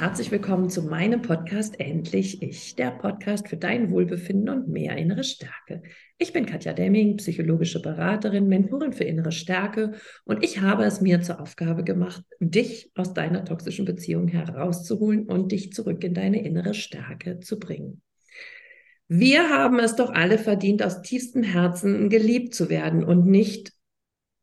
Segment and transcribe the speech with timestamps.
[0.00, 5.24] herzlich willkommen zu meinem Podcast Endlich Ich, der Podcast für dein Wohlbefinden und mehr innere
[5.24, 5.82] Stärke.
[6.18, 11.20] Ich bin Katja Demming, psychologische Beraterin, Mentorin für innere Stärke und ich habe es mir
[11.22, 16.74] zur Aufgabe gemacht, dich aus deiner toxischen Beziehung herauszuholen und dich zurück in deine innere
[16.74, 18.00] Stärke zu bringen.
[19.08, 23.72] Wir haben es doch alle verdient, aus tiefstem Herzen geliebt zu werden und nicht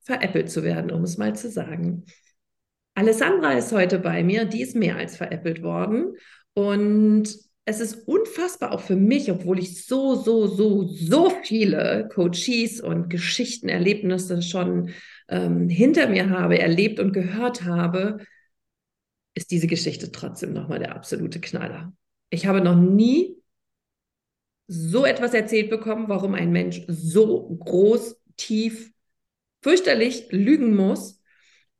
[0.02, 2.03] veräppelt zu werden, um es mal zu sagen.
[2.95, 6.16] Alessandra ist heute bei mir, die ist mehr als veräppelt worden.
[6.53, 7.27] Und
[7.66, 13.09] es ist unfassbar auch für mich, obwohl ich so, so, so, so viele Coaches und
[13.09, 14.91] Geschichten, Erlebnisse schon
[15.27, 18.20] ähm, hinter mir habe, erlebt und gehört habe,
[19.34, 21.91] ist diese Geschichte trotzdem nochmal der absolute Knaller.
[22.30, 23.36] Ich habe noch nie
[24.67, 28.94] so etwas erzählt bekommen, warum ein Mensch so groß, tief,
[29.62, 31.14] fürchterlich lügen muss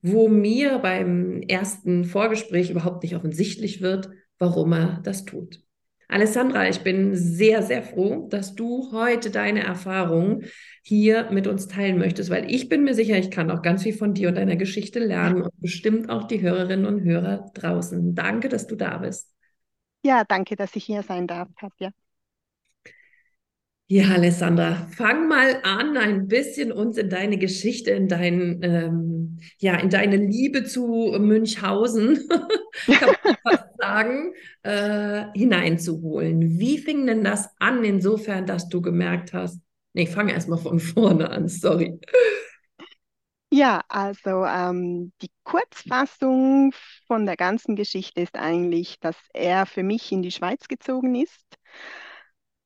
[0.06, 5.62] wo mir beim ersten Vorgespräch überhaupt nicht offensichtlich wird, warum er das tut.
[6.08, 10.46] Alessandra, ich bin sehr, sehr froh, dass du heute deine Erfahrungen
[10.84, 13.94] hier mit uns teilen möchtest, weil ich bin mir sicher, ich kann auch ganz viel
[13.94, 18.14] von dir und deiner Geschichte lernen und bestimmt auch die Hörerinnen und Hörer draußen.
[18.14, 19.34] Danke, dass du da bist.
[20.04, 21.90] Ja, danke, dass ich hier sein darf, Katja.
[23.88, 29.15] Ja, Alessandra, fang mal an, ein bisschen uns in deine Geschichte, in dein, ähm,
[29.60, 32.28] ja, in deine Liebe zu Münchhausen,
[32.86, 34.34] kann man fast sagen,
[34.64, 36.60] äh, hineinzuholen.
[36.60, 39.62] Wie fing denn das an, insofern, dass du gemerkt hast,
[39.94, 42.00] nee, fang erstmal von vorne an, sorry.
[43.52, 46.74] Ja, also ähm, die Kurzfassung
[47.08, 51.46] von der ganzen Geschichte ist eigentlich, dass er für mich in die Schweiz gezogen ist.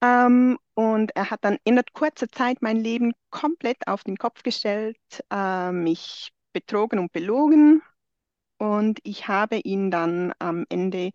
[0.01, 4.97] Ähm, und er hat dann in kurzer Zeit mein Leben komplett auf den Kopf gestellt,
[5.29, 7.81] äh, mich betrogen und belogen.
[8.57, 11.11] Und ich habe ihn dann am Ende,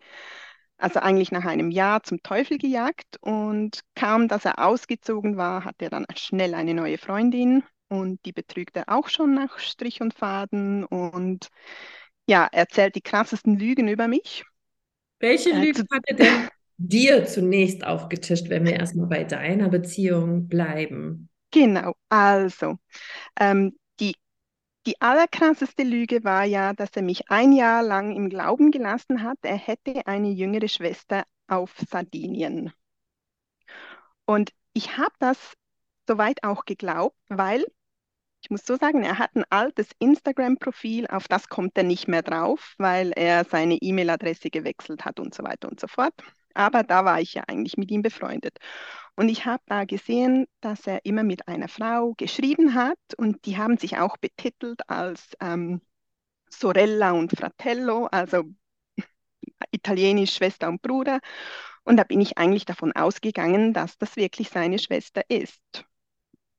[0.77, 3.17] also eigentlich nach einem Jahr, zum Teufel gejagt.
[3.21, 7.63] Und kaum, dass er ausgezogen war, hat er dann schnell eine neue Freundin.
[7.87, 10.83] Und die betrügt er auch schon nach Strich und Faden.
[10.85, 11.49] Und
[12.27, 14.43] ja, erzählt die krassesten Lügen über mich.
[15.19, 16.47] Welche äh, Lügen hat er denn
[16.77, 21.29] dir zunächst aufgetischt, wenn wir erstmal bei deiner Beziehung bleiben?
[21.51, 22.75] Genau, also
[23.39, 23.77] ähm,
[24.85, 29.37] die, allerkrasseste Lüge war ja, dass er mich ein Jahr lang im Glauben gelassen hat,
[29.41, 32.71] er hätte eine jüngere Schwester auf Sardinien.
[34.25, 35.37] Und ich habe das
[36.07, 37.65] soweit auch geglaubt, weil
[38.41, 42.21] ich muss so sagen, er hat ein altes Instagram-Profil, auf das kommt er nicht mehr
[42.21, 46.13] drauf, weil er seine E-Mail-Adresse gewechselt hat und so weiter und so fort.
[46.53, 48.59] Aber da war ich ja eigentlich mit ihm befreundet.
[49.15, 53.57] Und ich habe da gesehen, dass er immer mit einer Frau geschrieben hat und die
[53.57, 55.81] haben sich auch betitelt als ähm,
[56.49, 58.43] Sorella und Fratello, also
[59.71, 61.19] italienisch Schwester und Bruder.
[61.83, 65.85] Und da bin ich eigentlich davon ausgegangen, dass das wirklich seine Schwester ist.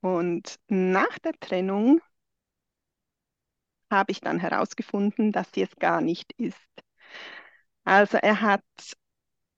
[0.00, 2.00] Und nach der Trennung
[3.91, 6.56] habe ich dann herausgefunden, dass sie es gar nicht ist.
[7.84, 8.65] Also er hat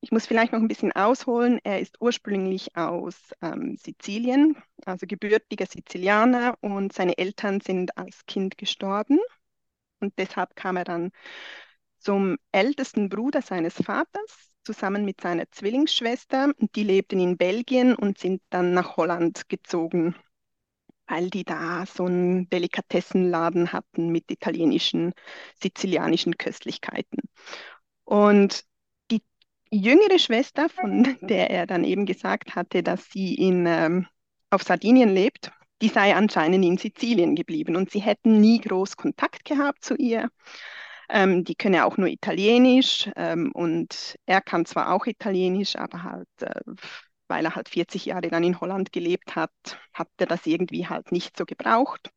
[0.01, 1.59] ich muss vielleicht noch ein bisschen ausholen.
[1.65, 8.59] Er ist ursprünglich aus ähm, Sizilien, also gebürtiger Sizilianer und seine Eltern sind als Kind
[8.59, 9.19] gestorben.
[10.01, 11.11] Und deshalb kam er dann
[11.99, 16.53] zum ältesten Bruder seines Vaters zusammen mit seiner Zwillingsschwester.
[16.77, 20.15] Die lebten in Belgien und sind dann nach Holland gezogen,
[21.09, 25.13] weil die da so einen Delikatessenladen hatten mit italienischen,
[25.61, 27.19] sizilianischen Köstlichkeiten.
[28.05, 28.68] Und
[29.71, 34.07] jüngere Schwester, von der er dann eben gesagt hatte, dass sie in, ähm,
[34.51, 35.51] auf Sardinien lebt,
[35.83, 40.31] die sei anscheinend in Sizilien geblieben und sie hätten nie groß Kontakt gehabt zu ihr.
[41.09, 46.29] Ähm, die könne auch nur Italienisch ähm, und er kann zwar auch Italienisch, aber halt,
[46.43, 46.61] äh,
[47.29, 49.53] weil er halt 40 Jahre dann in Holland gelebt hat,
[49.95, 52.11] hat er das irgendwie halt nicht so gebraucht.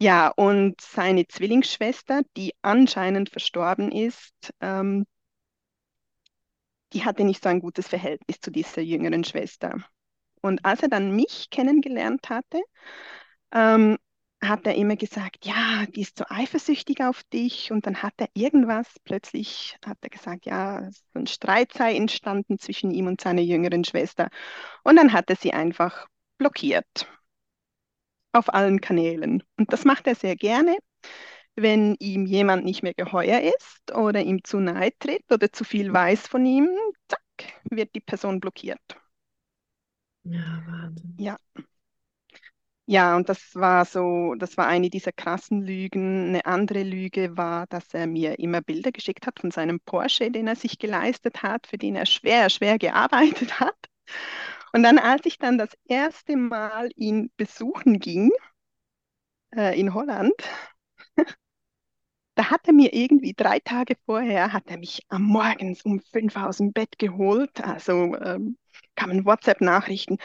[0.00, 5.06] Ja, und seine Zwillingsschwester, die anscheinend verstorben ist, ähm,
[6.94, 9.76] die hatte nicht so ein gutes Verhältnis zu dieser jüngeren Schwester.
[10.40, 12.62] Und als er dann mich kennengelernt hatte,
[13.52, 13.98] ähm,
[14.42, 17.72] hat er immer gesagt, ja, die ist so eifersüchtig auf dich.
[17.72, 22.58] Und dann hat er irgendwas, plötzlich hat er gesagt, ja, so ein Streit sei entstanden
[22.58, 24.28] zwischen ihm und seiner jüngeren Schwester.
[24.82, 26.06] Und dann hat er sie einfach
[26.38, 27.08] blockiert
[28.32, 29.42] auf allen Kanälen.
[29.56, 30.76] Und das macht er sehr gerne
[31.56, 35.92] wenn ihm jemand nicht mehr geheuer ist oder ihm zu nahe tritt oder zu viel
[35.92, 36.68] weiß von ihm,
[37.08, 37.20] zack,
[37.70, 38.80] wird die Person blockiert.
[40.24, 41.14] Ja, Wahnsinn.
[41.18, 41.38] Ja.
[42.86, 46.28] Ja, und das war so, das war eine dieser krassen Lügen.
[46.28, 50.46] Eine andere Lüge war, dass er mir immer Bilder geschickt hat von seinem Porsche, den
[50.48, 53.76] er sich geleistet hat, für den er schwer, schwer gearbeitet hat.
[54.72, 58.30] Und dann, als ich dann das erste Mal ihn besuchen ging,
[59.56, 60.34] äh, in Holland,
[62.34, 66.36] da hat er mir irgendwie drei Tage vorher, hat er mich am Morgens um fünf
[66.36, 67.62] aus dem Bett geholt.
[67.62, 68.56] Also ähm,
[68.96, 70.18] kamen WhatsApp-Nachrichten.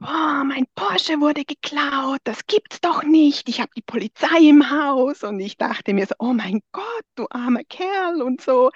[0.00, 3.48] Oh, mein Porsche wurde geklaut, das gibt's doch nicht.
[3.48, 7.26] Ich habe die Polizei im Haus und ich dachte mir so, oh mein Gott, du
[7.30, 8.70] armer Kerl und so.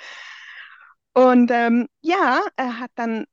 [1.14, 3.26] Und ähm, ja, er hat dann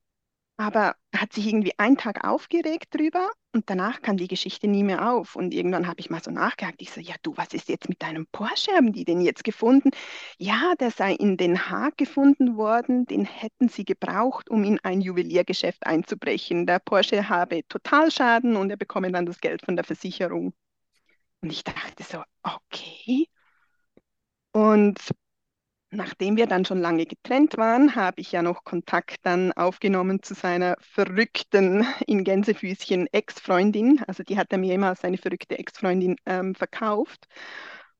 [0.60, 5.10] aber hat sich irgendwie einen Tag aufgeregt drüber und danach kam die Geschichte nie mehr
[5.10, 5.38] auf.
[5.38, 6.82] Und irgendwann habe ich mal so nachgehakt.
[6.82, 8.74] Ich so, ja du, was ist jetzt mit deinem Porsche?
[8.74, 9.92] Haben die den jetzt gefunden?
[10.38, 13.06] Ja, der sei in Den Haag gefunden worden.
[13.06, 16.66] Den hätten sie gebraucht, um in ein Juweliergeschäft einzubrechen.
[16.66, 20.54] Der Porsche habe Totalschaden und er bekomme dann das Geld von der Versicherung.
[21.42, 23.28] Und ich dachte so, okay.
[24.52, 25.00] Und
[25.92, 30.36] Nachdem wir dann schon lange getrennt waren, habe ich ja noch Kontakt dann aufgenommen zu
[30.36, 34.04] seiner verrückten, in Gänsefüßchen Ex-Freundin.
[34.08, 37.28] Also die hat er mir immer als seine verrückte Ex-Freundin ähm, verkauft.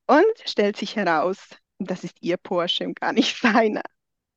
[0.06, 1.48] Und stellt sich heraus,
[1.78, 3.82] das ist ihr Porsche und gar nicht seiner.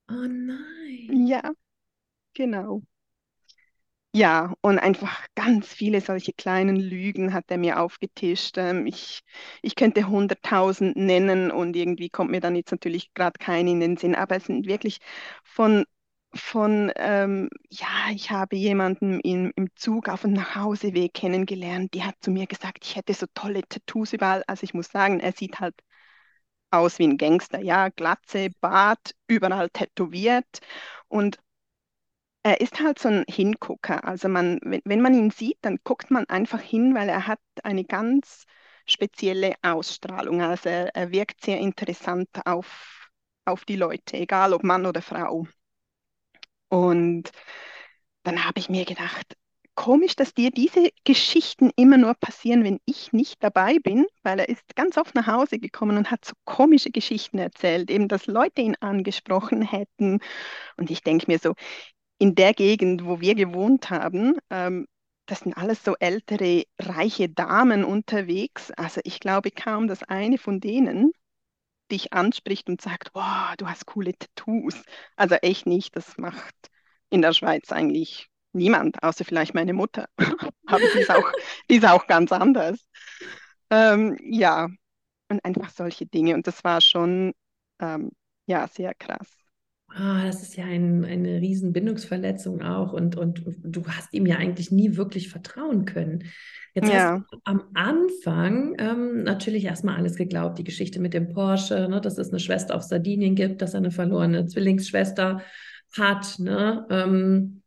[0.09, 1.27] Oh nein.
[1.27, 1.53] Ja,
[2.33, 2.83] genau.
[4.15, 8.57] Ja, und einfach ganz viele solche kleinen Lügen hat er mir aufgetischt.
[8.59, 9.21] Ähm, ich,
[9.63, 13.97] ich könnte hunderttausend nennen und irgendwie kommt mir dann jetzt natürlich gerade kein in den
[13.97, 14.99] Sinn, aber es sind wirklich
[15.43, 15.85] von,
[16.35, 22.15] von ähm, ja, ich habe jemanden im, im Zug auf dem Nachhauseweg kennengelernt, die hat
[22.21, 24.43] zu mir gesagt, ich hätte so tolle Tattoos überall.
[24.45, 25.73] Also ich muss sagen, er sieht halt
[26.71, 30.59] aus wie ein Gangster, ja, Glatze, Bart, überall tätowiert
[31.07, 31.37] und
[32.43, 34.03] er ist halt so ein Hingucker.
[34.05, 37.39] Also man, wenn, wenn man ihn sieht, dann guckt man einfach hin, weil er hat
[37.63, 38.45] eine ganz
[38.85, 40.41] spezielle Ausstrahlung.
[40.41, 43.09] Also er, er wirkt sehr interessant auf,
[43.45, 45.47] auf die Leute, egal ob Mann oder Frau.
[46.69, 47.31] Und
[48.23, 49.37] dann habe ich mir gedacht,
[49.75, 54.49] komisch, dass dir diese Geschichten immer nur passieren, wenn ich nicht dabei bin, weil er
[54.49, 58.61] ist ganz oft nach Hause gekommen und hat so komische Geschichten erzählt, eben dass Leute
[58.61, 60.19] ihn angesprochen hätten.
[60.77, 61.53] Und ich denke mir so,
[62.17, 64.87] in der Gegend, wo wir gewohnt haben, ähm,
[65.25, 68.71] das sind alles so ältere, reiche Damen unterwegs.
[68.71, 71.11] Also ich glaube kaum, dass eine von denen
[71.91, 74.81] dich anspricht und sagt, wow, du hast coole Tattoos.
[75.15, 76.55] Also echt nicht, das macht
[77.09, 80.07] in der Schweiz eigentlich niemand, außer vielleicht meine Mutter.
[80.65, 81.31] Aber die ist auch,
[81.69, 82.79] die ist auch ganz anders.
[83.69, 84.69] Ähm, ja,
[85.29, 86.35] und einfach solche Dinge.
[86.35, 87.33] Und das war schon
[87.79, 88.11] ähm,
[88.45, 89.27] ja, sehr krass.
[89.95, 94.37] Ah, das ist ja ein, eine riesen Bindungsverletzung auch und, und du hast ihm ja
[94.37, 96.23] eigentlich nie wirklich vertrauen können.
[96.73, 101.29] Jetzt Ja, hast du am Anfang ähm, natürlich erstmal alles geglaubt, die Geschichte mit dem
[101.29, 105.43] Porsche, ne, dass es eine Schwester auf Sardinien gibt, dass er eine verlorene Zwillingsschwester
[105.95, 106.39] hat.
[106.39, 106.87] Ne?
[106.89, 107.61] Ähm,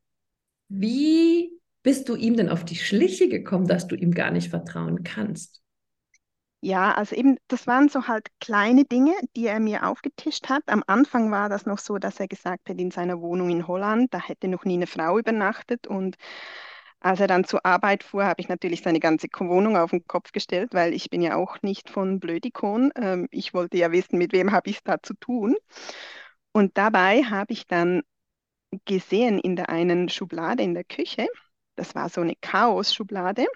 [0.69, 1.52] wie
[1.84, 5.62] bist du ihm denn auf die Schliche gekommen, dass du ihm gar nicht vertrauen kannst?
[6.68, 10.64] Ja, also eben, das waren so halt kleine Dinge, die er mir aufgetischt hat.
[10.66, 14.12] Am Anfang war das noch so, dass er gesagt hat, in seiner Wohnung in Holland,
[14.12, 15.86] da hätte noch nie eine Frau übernachtet.
[15.86, 16.16] Und
[16.98, 20.32] als er dann zur Arbeit fuhr, habe ich natürlich seine ganze Wohnung auf den Kopf
[20.32, 22.91] gestellt, weil ich bin ja auch nicht von Blödikon.
[22.96, 25.55] Ähm, ich wollte ja wissen, mit wem habe ich es da zu tun.
[26.52, 28.02] Und dabei habe ich dann
[28.86, 31.29] gesehen in der einen Schublade in der Küche,
[31.76, 33.46] das war so eine Chaos-Schublade,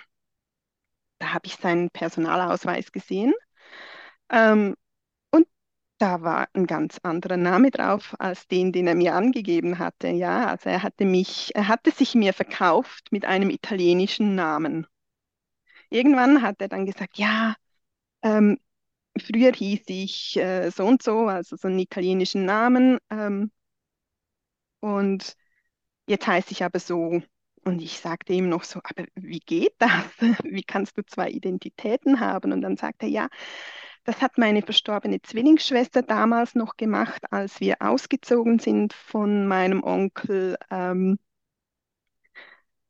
[1.21, 3.35] da habe ich seinen Personalausweis gesehen.
[4.31, 4.77] Ähm,
[5.33, 5.47] und
[5.99, 10.09] da war ein ganz anderer Name drauf als den, den er mir angegeben hatte.
[10.09, 14.87] Ja, also er hatte mich, er hatte sich mir verkauft mit einem italienischen Namen.
[15.91, 17.55] Irgendwann hat er dann gesagt, ja,
[18.23, 18.59] ähm,
[19.21, 22.99] früher hieß ich äh, so und so, also so einen italienischen Namen.
[23.11, 23.53] Ähm,
[24.81, 25.37] und
[26.09, 27.23] jetzt heiße ich aber so.
[27.71, 30.05] Und ich sagte ihm noch so, aber wie geht das?
[30.45, 32.53] Wie kannst du zwei Identitäten haben?
[32.53, 33.29] Und dann sagte er, ja,
[34.05, 40.57] das hat meine verstorbene Zwillingsschwester damals noch gemacht, als wir ausgezogen sind von meinem Onkel.
[40.71, 41.19] Ähm,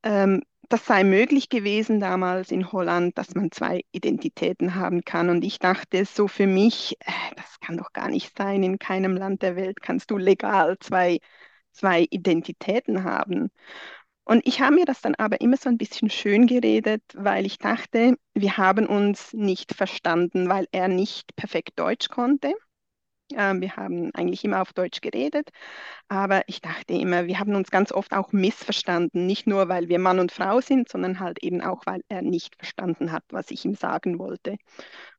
[0.03, 5.29] ähm, das sei möglich gewesen damals in Holland, dass man zwei Identitäten haben kann.
[5.29, 8.63] Und ich dachte so für mich, äh, das kann doch gar nicht sein.
[8.63, 11.19] In keinem Land der Welt kannst du legal zwei,
[11.73, 13.51] zwei Identitäten haben.
[14.31, 17.59] Und ich habe mir das dann aber immer so ein bisschen schön geredet, weil ich
[17.59, 22.55] dachte, wir haben uns nicht verstanden, weil er nicht perfekt Deutsch konnte.
[23.35, 25.51] Ähm, wir haben eigentlich immer auf Deutsch geredet,
[26.07, 29.99] aber ich dachte immer, wir haben uns ganz oft auch missverstanden, nicht nur weil wir
[29.99, 33.65] Mann und Frau sind, sondern halt eben auch, weil er nicht verstanden hat, was ich
[33.65, 34.59] ihm sagen wollte.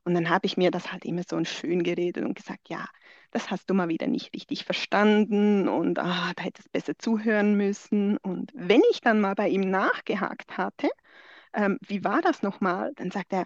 [0.06, 2.86] Und dann habe ich mir das halt immer so schön geredet und gesagt, ja,
[3.32, 7.56] das hast du mal wieder nicht richtig verstanden und ah, da hättest du besser zuhören
[7.56, 8.18] müssen.
[8.18, 10.90] Und wenn ich dann mal bei ihm nachgehakt hatte,
[11.54, 13.46] ähm, wie war das nochmal, dann sagt er,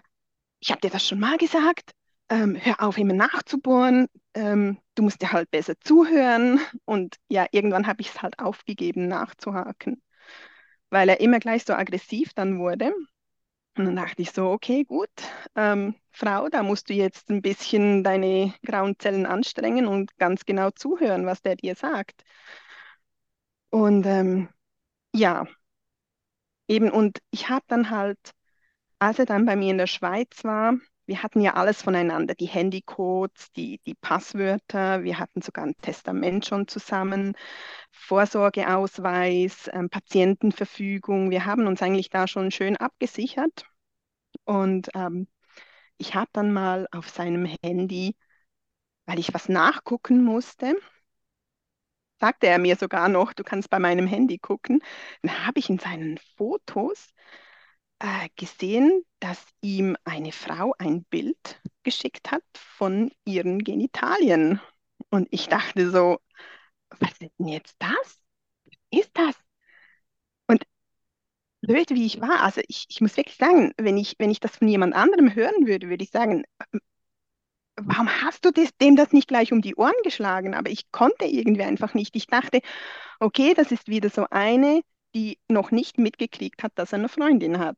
[0.60, 1.92] ich habe dir das schon mal gesagt,
[2.28, 6.60] ähm, hör auf, immer nachzubohren, ähm, du musst dir halt besser zuhören.
[6.84, 10.02] Und ja, irgendwann habe ich es halt aufgegeben, nachzuhaken,
[10.90, 12.92] weil er immer gleich so aggressiv dann wurde.
[13.76, 15.10] Und dann dachte ich so, okay, gut,
[15.54, 20.70] ähm, Frau, da musst du jetzt ein bisschen deine grauen Zellen anstrengen und ganz genau
[20.70, 22.24] zuhören, was der dir sagt.
[23.70, 24.48] Und ähm,
[25.14, 25.46] ja,
[26.68, 28.18] eben, und ich habe dann halt,
[29.00, 30.76] als er dann bei mir in der Schweiz war,
[31.06, 36.46] wir hatten ja alles voneinander, die Handycodes, die, die Passwörter, wir hatten sogar ein Testament
[36.46, 37.34] schon zusammen,
[37.92, 41.30] Vorsorgeausweis, ähm, Patientenverfügung.
[41.30, 43.64] Wir haben uns eigentlich da schon schön abgesichert.
[44.44, 45.28] Und ähm,
[45.98, 48.16] ich habe dann mal auf seinem Handy,
[49.06, 50.76] weil ich was nachgucken musste,
[52.20, 54.80] sagte er mir sogar noch, du kannst bei meinem Handy gucken,
[55.22, 57.12] dann habe ich in seinen Fotos
[57.98, 64.60] äh, gesehen, dass ihm eine Frau ein Bild geschickt hat von ihren Genitalien.
[65.10, 66.18] Und ich dachte so,
[67.00, 68.20] was ist denn jetzt das?
[68.90, 69.36] Ist das?
[70.48, 70.62] Und
[71.62, 74.56] blöd wie ich war, also ich, ich muss wirklich sagen, wenn ich, wenn ich das
[74.56, 76.44] von jemand anderem hören würde, würde ich sagen,
[77.76, 80.54] warum hast du das, dem das nicht gleich um die Ohren geschlagen?
[80.54, 82.16] Aber ich konnte irgendwie einfach nicht.
[82.16, 82.60] Ich dachte,
[83.20, 84.82] okay, das ist wieder so eine,
[85.14, 87.76] die noch nicht mitgekriegt hat, dass er eine Freundin hat.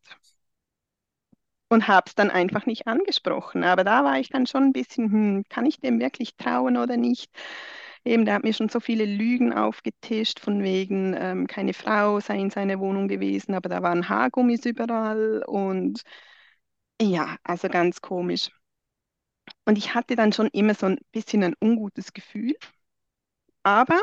[1.70, 3.62] Und habe es dann einfach nicht angesprochen.
[3.62, 6.96] Aber da war ich dann schon ein bisschen, hm, kann ich dem wirklich trauen oder
[6.96, 7.30] nicht?
[8.04, 12.38] Eben, der hat mir schon so viele Lügen aufgetischt, von wegen, ähm, keine Frau sei
[12.38, 16.02] in seiner Wohnung gewesen, aber da waren Haargummis überall und
[17.02, 18.50] ja, also ganz komisch.
[19.66, 22.56] Und ich hatte dann schon immer so ein bisschen ein ungutes Gefühl.
[23.62, 24.00] Aber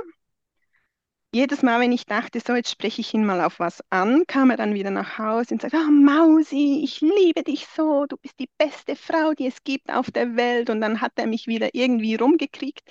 [1.35, 4.51] jedes Mal, wenn ich dachte, so, jetzt spreche ich ihn mal auf was an, kam
[4.51, 8.39] er dann wieder nach Hause und sagte, oh Mausi, ich liebe dich so, du bist
[8.39, 10.69] die beste Frau, die es gibt auf der Welt.
[10.69, 12.83] Und dann hat er mich wieder irgendwie rumgekriegt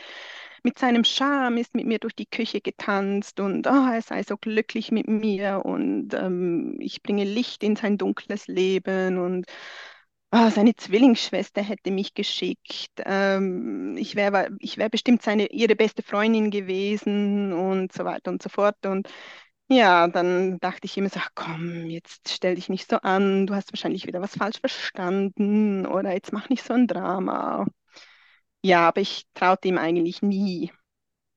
[0.62, 4.36] mit seinem Charme, ist mit mir durch die Küche getanzt und oh, er sei so
[4.36, 9.46] glücklich mit mir und ähm, ich bringe Licht in sein dunkles Leben und
[10.35, 12.91] oh, seine Zwillingsschwester hätte mich geschickt.
[13.05, 18.43] Ähm, ich wäre ich wär bestimmt seine, ihre beste Freundin gewesen und so weiter und
[18.43, 18.85] so fort.
[18.85, 19.09] Und
[19.69, 23.55] ja, dann dachte ich immer so, ach komm, jetzt stell dich nicht so an, du
[23.55, 27.67] hast wahrscheinlich wieder was falsch verstanden oder jetzt mach nicht so ein Drama.
[28.62, 30.73] Ja, aber ich traute ihm eigentlich nie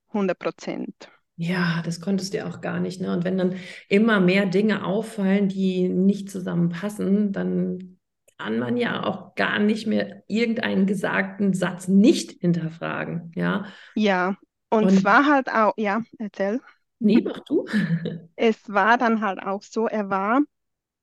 [0.08, 0.94] 100 Prozent.
[1.36, 3.00] Ja, das konntest du ja auch gar nicht.
[3.00, 3.12] Ne?
[3.12, 3.54] Und wenn dann
[3.88, 7.97] immer mehr Dinge auffallen, die nicht zusammenpassen, dann
[8.38, 13.32] kann man ja auch gar nicht mehr irgendeinen gesagten Satz nicht hinterfragen.
[13.34, 14.36] Ja, ja.
[14.70, 16.60] Und, und es war halt auch, ja, erzähl.
[17.00, 17.66] Nee, mach du.
[18.36, 20.40] es war dann halt auch so, er war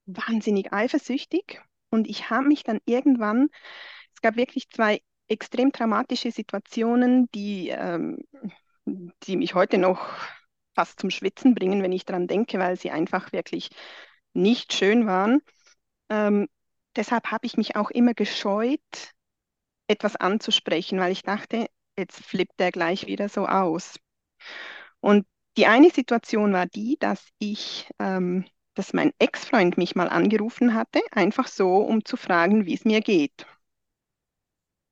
[0.06, 3.50] wahnsinnig eifersüchtig und ich habe mich dann irgendwann,
[4.14, 8.20] es gab wirklich zwei extrem dramatische Situationen, die, ähm,
[8.86, 10.08] die mich heute noch
[10.76, 13.70] fast zum Schwitzen bringen, wenn ich daran denke, weil sie einfach wirklich
[14.34, 15.42] nicht schön waren.
[16.10, 16.48] Ähm,
[16.96, 18.82] deshalb habe ich mich auch immer gescheut,
[19.88, 23.96] etwas anzusprechen, weil ich dachte, jetzt flippt er gleich wieder so aus.
[25.00, 25.26] Und
[25.58, 31.00] die eine Situation war die, dass ich, ähm, dass mein Ex-Freund mich mal angerufen hatte,
[31.12, 33.46] einfach so, um zu fragen, wie es mir geht.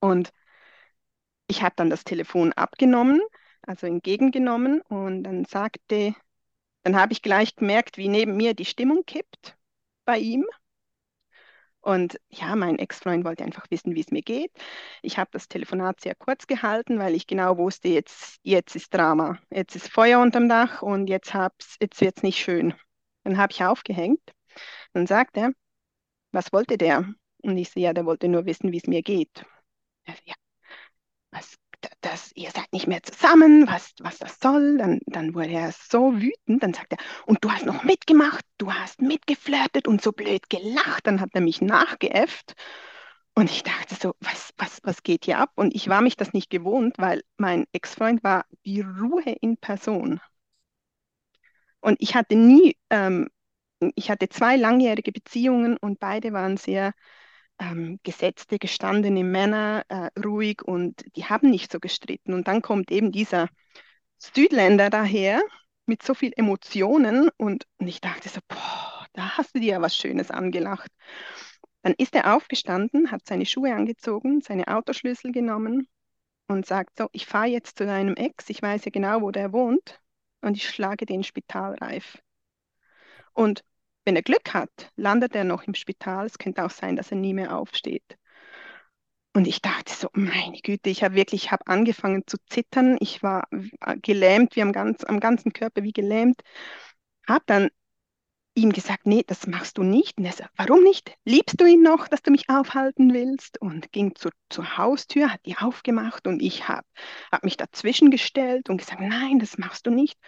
[0.02, 0.32] Und
[1.48, 3.22] ich habe dann das Telefon abgenommen,
[3.62, 6.16] also entgegengenommen und dann sagte,
[6.84, 9.58] dann habe ich gleich gemerkt, wie neben mir die Stimmung kippt
[10.06, 10.46] bei ihm.
[11.84, 14.52] Und ja, mein Ex-Freund wollte einfach wissen, wie es mir geht.
[15.02, 19.38] Ich habe das Telefonat sehr kurz gehalten, weil ich genau wusste, jetzt, jetzt ist Drama.
[19.52, 21.34] Jetzt ist Feuer unterm Dach und jetzt,
[21.82, 22.74] jetzt wird es nicht schön.
[23.26, 24.22] Dann habe ich aufgehängt.
[24.94, 25.52] Dann sagt er,
[26.32, 27.06] was wollte der?
[27.44, 29.46] Und ich sehe, ja, der wollte nur wissen, wie es mir geht.
[30.26, 30.36] Ja,
[31.32, 31.58] was
[32.06, 34.78] das, ihr seid nicht mehr zusammen, was, was das soll.
[34.78, 38.74] Dann, dann wurde er so wütend, dann sagt er, und du hast noch mitgemacht, du
[38.74, 41.08] hast mitgeflirtet und so blöd gelacht.
[41.08, 42.54] Dann hat er mich nachgeäfft.
[43.36, 45.52] Und ich dachte so, was, was, was geht hier ab?
[45.56, 50.20] Und ich war mich das nicht gewohnt, weil mein Ex-Freund war die Ruhe in Person.
[51.82, 53.30] Und ich hatte nie, ähm,
[53.96, 56.94] ich hatte zwei langjährige Beziehungen und beide waren sehr
[57.64, 62.34] ähm, gesetzte, gestandene Männer, äh, ruhig und die haben nicht so gestritten.
[62.34, 63.48] Und dann kommt eben dieser
[64.18, 65.42] Südländer daher
[65.86, 69.82] mit so viel Emotionen und, und ich dachte so, boah, da hast du dir ja
[69.82, 70.92] was Schönes angelacht.
[71.82, 75.88] Dann ist er aufgestanden, hat seine Schuhe angezogen, seine Autoschlüssel genommen
[76.48, 79.52] und sagt so, ich fahre jetzt zu deinem Ex, ich weiß ja genau, wo der
[79.52, 80.00] wohnt
[80.42, 82.22] und ich schlage den spitalreif.
[83.34, 83.64] Und
[84.06, 86.26] wenn er Glück hat, landet er noch im Spital.
[86.26, 88.18] Es könnte auch sein, dass er nie mehr aufsteht.
[89.36, 92.98] Und ich dachte so, meine Güte, ich habe wirklich, ich habe angefangen zu zittern.
[93.00, 93.48] Ich war
[94.02, 96.42] gelähmt, wie am, ganz, am ganzen Körper wie gelähmt.
[97.28, 97.70] Habe dann
[98.56, 100.20] ihm gesagt, nee, das machst du nicht.
[100.20, 101.16] Und er sagt, warum nicht?
[101.26, 103.60] Liebst du ihn noch, dass du mich aufhalten willst?
[103.60, 106.86] Und ging zur, zur Haustür, hat die aufgemacht und ich habe
[107.32, 110.20] hab mich dazwischen gestellt und gesagt, nein, das machst du nicht.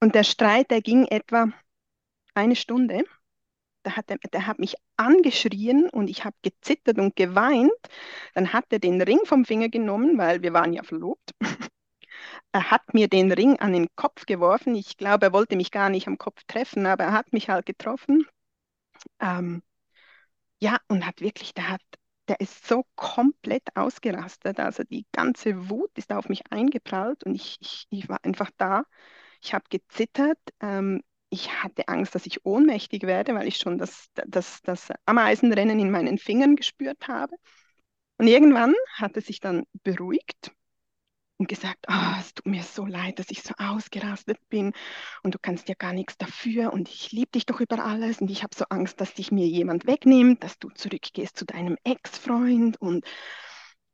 [0.00, 1.52] Und der Streit, der ging etwa
[2.34, 3.04] eine Stunde.
[3.84, 7.72] Da hat er, der hat mich angeschrien und ich habe gezittert und geweint.
[8.34, 11.32] Dann hat er den Ring vom Finger genommen, weil wir waren ja verlobt.
[12.52, 14.74] er hat mir den Ring an den Kopf geworfen.
[14.76, 17.66] Ich glaube, er wollte mich gar nicht am Kopf treffen, aber er hat mich halt
[17.66, 18.26] getroffen.
[19.20, 19.62] Ähm,
[20.60, 21.82] ja, und hat wirklich, der hat,
[22.28, 24.60] der ist so komplett ausgerastet.
[24.60, 28.84] Also die ganze Wut ist auf mich eingeprallt und ich, ich, ich war einfach da.
[29.42, 30.38] Ich habe gezittert.
[30.60, 35.80] Ähm, ich hatte Angst, dass ich ohnmächtig werde, weil ich schon das, das, das Ameisenrennen
[35.80, 37.36] in meinen Fingern gespürt habe.
[38.18, 40.52] Und irgendwann hat er sich dann beruhigt
[41.38, 44.74] und gesagt, oh, es tut mir so leid, dass ich so ausgerastet bin
[45.22, 48.30] und du kannst ja gar nichts dafür und ich liebe dich doch über alles und
[48.30, 52.78] ich habe so Angst, dass dich mir jemand wegnimmt, dass du zurückgehst zu deinem Ex-Freund
[52.78, 53.06] und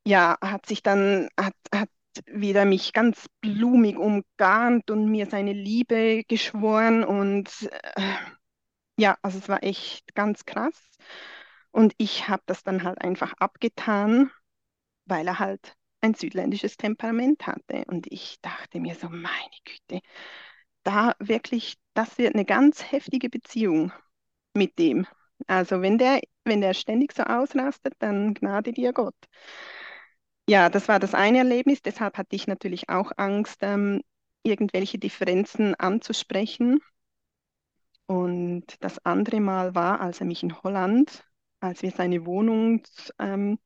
[0.04, 1.88] ja, hat sich dann, hat, hat
[2.27, 7.49] wieder mich ganz blumig umgarnt und mir seine Liebe geschworen und
[7.97, 8.03] äh,
[8.99, 10.91] ja, also es war echt ganz krass.
[11.71, 14.31] Und ich habe das dann halt einfach abgetan,
[15.07, 17.85] weil er halt ein südländisches Temperament hatte.
[17.87, 19.33] Und ich dachte mir so, meine
[19.65, 20.01] Güte,
[20.85, 23.93] da wirklich, das wird eine ganz heftige Beziehung
[24.55, 25.07] mit dem.
[25.47, 29.16] Also wenn der, wenn der ständig so ausrastet, dann gnade dir Gott.
[30.49, 31.81] Ja, das war das eine Erlebnis.
[31.83, 34.03] Deshalb hatte ich natürlich auch Angst, ähm,
[34.43, 36.81] irgendwelche Differenzen anzusprechen.
[38.07, 41.25] Und das andere Mal war, als er mich in Holland,
[41.61, 42.83] als wir seine Wohnung
[43.19, 43.59] ähm,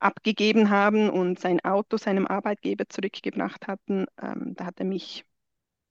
[0.00, 5.24] abgegeben haben und sein Auto seinem Arbeitgeber zurückgebracht hatten, ähm, da hat er mich,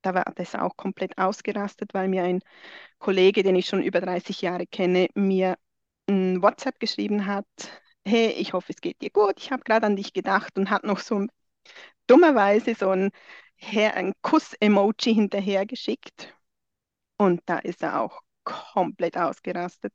[0.02, 2.40] da war das auch komplett ausgerastet, weil mir ein
[2.98, 5.56] Kollege, den ich schon über 30 Jahre kenne, mir
[6.08, 7.46] ein WhatsApp geschrieben hat,
[8.06, 10.84] hey, ich hoffe, es geht dir gut, ich habe gerade an dich gedacht und hat
[10.84, 11.26] noch so
[12.06, 13.10] dummerweise so ein,
[13.72, 16.34] ein Kuss-Emoji hinterhergeschickt.
[17.16, 19.94] Und da ist er auch komplett ausgerastet,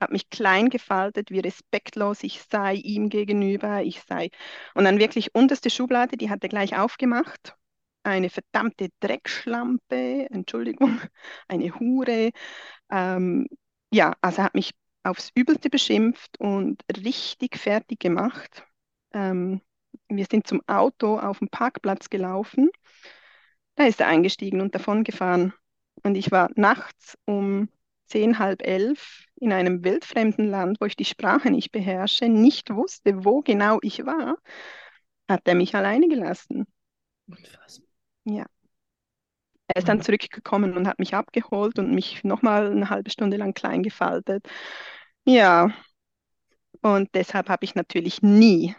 [0.00, 4.30] hat mich klein gefaltet, wie respektlos ich sei ihm gegenüber, ich sei.
[4.74, 7.56] Und dann wirklich unterste Schublade, die hat er gleich aufgemacht.
[8.04, 11.00] Eine verdammte Dreckschlampe, Entschuldigung,
[11.48, 12.30] eine Hure.
[12.90, 13.48] Ähm,
[13.92, 18.64] ja, also hat mich aufs Übelste beschimpft und richtig fertig gemacht.
[19.12, 19.60] Ähm,
[20.08, 22.70] wir sind zum Auto auf dem Parkplatz gelaufen.
[23.74, 25.52] Da ist er eingestiegen und davon gefahren.
[26.02, 27.68] Und ich war nachts um
[28.06, 33.24] zehn, halb elf in einem wildfremden Land, wo ich die Sprache nicht beherrsche, nicht wusste,
[33.24, 34.36] wo genau ich war,
[35.28, 36.66] hat er mich alleine gelassen.
[37.26, 37.80] Was?
[38.24, 38.46] Ja.
[39.68, 43.54] Er ist dann zurückgekommen und hat mich abgeholt und mich nochmal eine halbe Stunde lang
[43.54, 44.46] klein gefaltet.
[45.24, 45.68] Ja,
[46.80, 48.74] und deshalb habe ich natürlich nie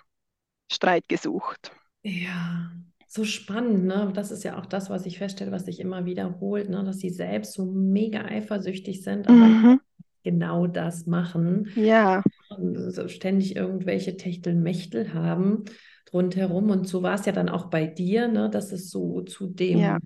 [0.71, 1.71] Streit gesucht.
[2.03, 2.71] Ja,
[3.07, 4.11] so spannend, ne?
[4.13, 6.83] Das ist ja auch das, was ich feststelle, was sich immer wiederholt, ne?
[6.83, 9.79] Dass sie selbst so mega eifersüchtig sind, aber Mhm.
[10.23, 11.69] genau das machen.
[11.75, 15.65] Ja, Und ständig irgendwelche Techtelmechtel haben
[16.13, 16.69] rundherum.
[16.71, 18.49] Und so war es ja dann auch bei dir, ne?
[18.49, 19.99] Dass es so zu dem ja.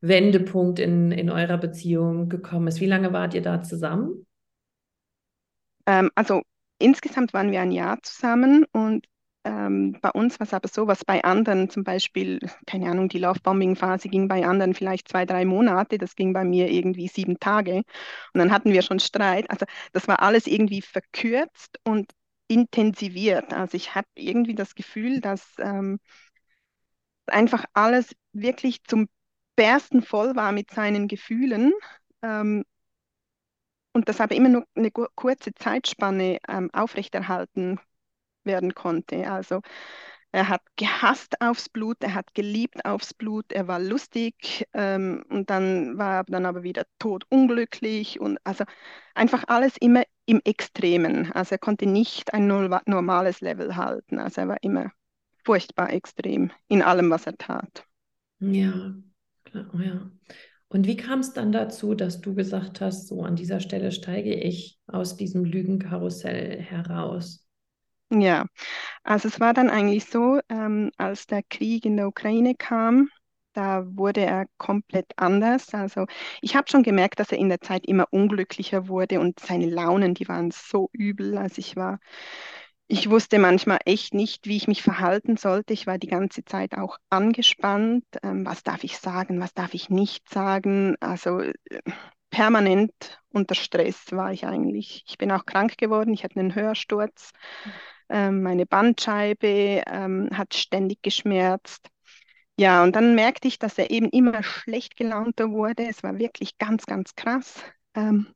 [0.00, 2.80] Wendepunkt in, in eurer Beziehung gekommen ist.
[2.80, 4.26] Wie lange wart ihr da zusammen?
[5.86, 6.42] Ähm, also
[6.78, 9.06] insgesamt waren wir ein Jahr zusammen und
[9.46, 13.18] ähm, bei uns war es aber so, was bei anderen zum Beispiel, keine Ahnung, die
[13.18, 17.76] Lovebombing-Phase ging bei anderen vielleicht zwei, drei Monate, das ging bei mir irgendwie sieben Tage
[17.76, 17.84] und
[18.38, 19.50] dann hatten wir schon Streit.
[19.50, 22.10] Also das war alles irgendwie verkürzt und
[22.48, 23.52] intensiviert.
[23.52, 25.98] Also ich habe irgendwie das Gefühl, dass ähm,
[27.26, 29.08] einfach alles wirklich zum
[29.56, 31.72] Bersten voll war mit seinen Gefühlen.
[32.22, 32.64] Ähm,
[33.94, 37.80] und das aber immer nur eine kurze Zeitspanne ähm, aufrechterhalten
[38.44, 39.30] werden konnte.
[39.30, 39.62] Also
[40.32, 45.48] Er hat gehasst aufs Blut, er hat geliebt aufs Blut, er war lustig ähm, und
[45.50, 48.64] dann war er dann aber wieder totunglücklich und also
[49.14, 51.32] einfach alles immer im Extremen.
[51.32, 54.18] Also er konnte nicht ein normales Level halten.
[54.18, 54.92] Also er war immer
[55.44, 57.86] furchtbar extrem in allem, was er tat.
[58.40, 58.94] Ja,
[59.44, 60.10] klar, ja.
[60.74, 64.34] Und wie kam es dann dazu, dass du gesagt hast, so an dieser Stelle steige
[64.34, 67.46] ich aus diesem Lügenkarussell heraus?
[68.10, 68.46] Ja,
[69.04, 73.08] also es war dann eigentlich so, ähm, als der Krieg in der Ukraine kam,
[73.52, 75.72] da wurde er komplett anders.
[75.74, 76.06] Also
[76.42, 80.14] ich habe schon gemerkt, dass er in der Zeit immer unglücklicher wurde und seine Launen,
[80.14, 81.38] die waren so übel.
[81.38, 82.00] Also ich war,
[82.86, 85.72] ich wusste manchmal echt nicht, wie ich mich verhalten sollte.
[85.72, 88.04] Ich war die ganze Zeit auch angespannt.
[88.22, 90.96] Ähm, was darf ich sagen, was darf ich nicht sagen?
[91.00, 91.52] Also äh,
[92.30, 92.92] permanent
[93.30, 95.04] unter Stress war ich eigentlich.
[95.08, 97.30] Ich bin auch krank geworden, ich hatte einen Hörsturz.
[98.08, 101.88] Ähm, meine Bandscheibe ähm, hat ständig geschmerzt.
[102.58, 105.86] Ja, und dann merkte ich, dass er eben immer schlecht gelaunter wurde.
[105.88, 107.62] Es war wirklich ganz, ganz krass.
[107.94, 108.33] Ähm,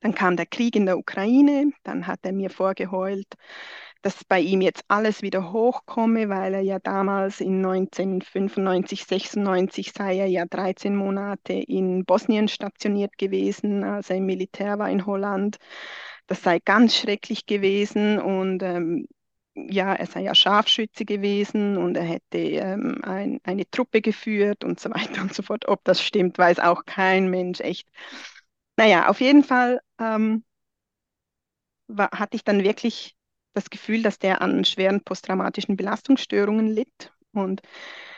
[0.00, 3.26] dann kam der Krieg in der Ukraine, dann hat er mir vorgeheult,
[4.02, 10.16] dass bei ihm jetzt alles wieder hochkomme, weil er ja damals in 1995, 96 sei
[10.18, 15.58] er ja 13 Monate in Bosnien stationiert gewesen, als er im Militär war in Holland
[16.30, 19.06] das sei ganz schrecklich gewesen und ähm,
[19.54, 24.78] ja, er sei ja Scharfschütze gewesen und er hätte ähm, ein, eine Truppe geführt und
[24.78, 25.66] so weiter und so fort.
[25.68, 27.88] Ob das stimmt, weiß auch kein Mensch echt.
[28.76, 30.44] Naja, auf jeden Fall ähm,
[31.88, 33.16] war, hatte ich dann wirklich
[33.54, 37.12] das Gefühl, dass der an schweren posttraumatischen Belastungsstörungen litt.
[37.32, 37.62] Und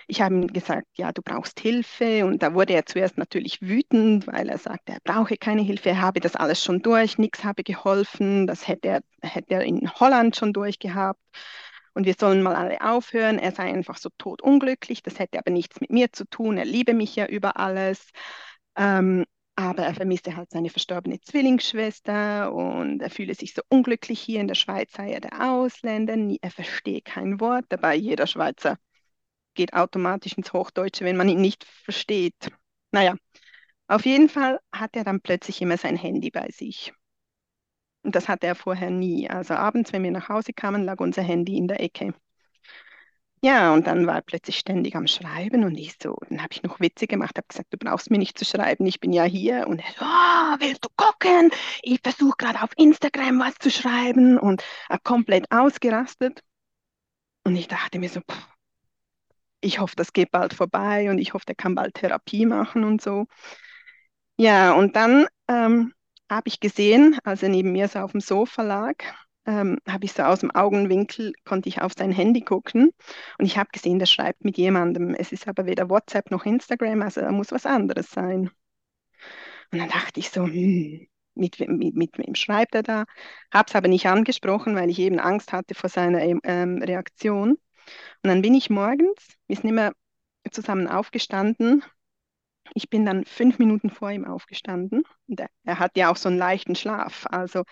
[0.07, 2.27] ich habe ihm gesagt, ja, du brauchst Hilfe.
[2.27, 6.01] Und da wurde er zuerst natürlich wütend, weil er sagte, er brauche keine Hilfe, er
[6.03, 10.37] habe das alles schon durch, nichts habe geholfen, das hätte er, hätte er in Holland
[10.37, 11.21] schon durchgehabt.
[11.95, 13.39] Und wir sollen mal alle aufhören.
[13.39, 16.59] Er sei einfach so totunglücklich, das hätte aber nichts mit mir zu tun.
[16.59, 18.09] Er liebe mich ja über alles.
[18.77, 19.25] Ähm,
[19.57, 24.49] aber er vermisse halt seine verstorbene Zwillingsschwester und er fühle sich so unglücklich hier in
[24.49, 28.79] der Schweiz, sei er der Ausländer, er verstehe kein Wort, dabei jeder Schweizer
[29.55, 32.51] geht automatisch ins Hochdeutsche, wenn man ihn nicht versteht.
[32.93, 33.17] Naja,
[33.89, 36.93] auf jeden Fall hat er dann plötzlich immer sein Handy bei sich.
[38.03, 39.29] Und das hatte er vorher nie.
[39.31, 42.15] Also abends, wenn wir nach Hause kamen, lag unser Handy in der Ecke.
[43.45, 46.63] Ja, und dann war er plötzlich ständig am Schreiben und ich so, dann habe ich
[46.63, 49.67] noch Witze gemacht, habe gesagt, du brauchst mir nicht zu schreiben, ich bin ja hier.
[49.67, 51.51] Und er so, oh, willst du gucken?
[51.83, 56.41] Ich versuche gerade auf Instagram was zu schreiben und er komplett ausgerastet.
[57.45, 58.49] Und ich dachte mir so, pff,
[59.61, 63.03] ich hoffe, das geht bald vorbei und ich hoffe, der kann bald Therapie machen und
[63.03, 63.27] so.
[64.37, 65.93] Ja, und dann ähm,
[66.31, 68.97] habe ich gesehen, als er neben mir so auf dem Sofa lag,
[69.47, 72.91] ähm, habe ich so aus dem Augenwinkel, konnte ich auf sein Handy gucken
[73.39, 75.15] und ich habe gesehen, der schreibt mit jemandem.
[75.15, 78.51] Es ist aber weder WhatsApp noch Instagram, also da muss was anderes sein.
[79.73, 83.05] Und dann dachte ich so, hm, mit, mit, mit wem schreibt er da?
[83.53, 87.53] Habe es aber nicht angesprochen, weil ich eben Angst hatte vor seiner ähm, Reaktion.
[87.53, 87.59] Und
[88.23, 89.93] dann bin ich morgens, wir sind immer
[90.51, 91.83] zusammen aufgestanden.
[92.75, 95.05] Ich bin dann fünf Minuten vor ihm aufgestanden.
[95.27, 97.27] Der, er hat ja auch so einen leichten Schlaf.
[97.29, 97.65] Also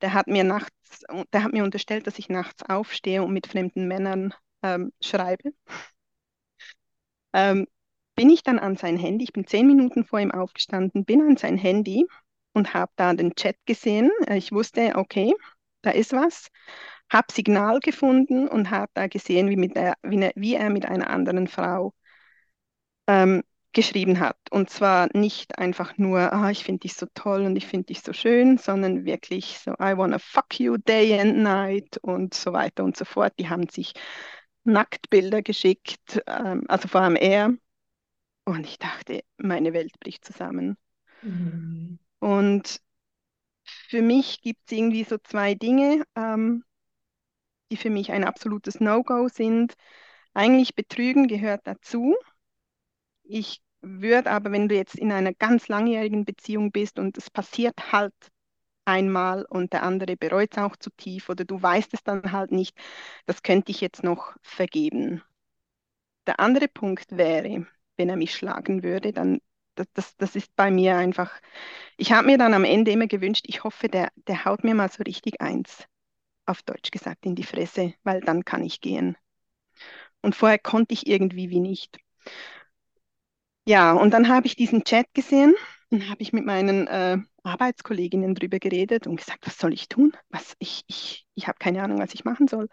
[0.00, 3.88] der hat mir nachts, der hat mir unterstellt, dass ich nachts aufstehe und mit fremden
[3.88, 5.52] Männern ähm, schreibe.
[7.32, 7.66] Ähm,
[8.14, 11.36] bin ich dann an sein Handy, ich bin zehn Minuten vor ihm aufgestanden, bin an
[11.36, 12.06] sein Handy
[12.54, 14.10] und habe da den Chat gesehen.
[14.30, 15.34] Ich wusste, okay,
[15.82, 16.50] da ist was
[17.10, 20.86] habe Signal gefunden und habe da gesehen, wie, mit der, wie, ne, wie, er mit
[20.86, 21.94] einer anderen Frau
[23.06, 23.42] ähm,
[23.76, 24.38] geschrieben hat.
[24.50, 28.00] Und zwar nicht einfach nur, ah, ich finde dich so toll und ich finde dich
[28.00, 32.84] so schön, sondern wirklich so, I wanna fuck you day and night und so weiter
[32.84, 33.34] und so fort.
[33.38, 33.92] Die haben sich
[34.64, 37.52] Nacktbilder geschickt, ähm, also vor allem er.
[38.44, 40.78] Und ich dachte, meine Welt bricht zusammen.
[41.22, 41.98] Mhm.
[42.18, 42.80] Und
[43.62, 46.04] für mich gibt es irgendwie so zwei Dinge.
[46.16, 46.64] Ähm,
[47.70, 49.74] die für mich ein absolutes No-Go sind.
[50.34, 52.14] Eigentlich Betrügen gehört dazu.
[53.24, 57.92] Ich würde aber, wenn du jetzt in einer ganz langjährigen Beziehung bist und es passiert
[57.92, 58.14] halt
[58.86, 62.52] einmal und der andere bereut es auch zu tief oder du weißt es dann halt
[62.52, 62.76] nicht,
[63.26, 65.22] das könnte ich jetzt noch vergeben.
[66.26, 69.40] Der andere Punkt wäre, wenn er mich schlagen würde, dann
[69.76, 71.32] das, das, das ist bei mir einfach,
[71.98, 74.90] ich habe mir dann am Ende immer gewünscht, ich hoffe, der, der haut mir mal
[74.90, 75.84] so richtig eins
[76.46, 79.16] auf Deutsch gesagt, in die Fresse, weil dann kann ich gehen.
[80.22, 81.98] Und vorher konnte ich irgendwie wie nicht.
[83.66, 85.54] Ja, und dann habe ich diesen Chat gesehen
[85.90, 90.12] und habe ich mit meinen äh, Arbeitskolleginnen drüber geredet und gesagt, was soll ich tun?
[90.30, 92.68] Was, ich ich, ich habe keine Ahnung, was ich machen soll.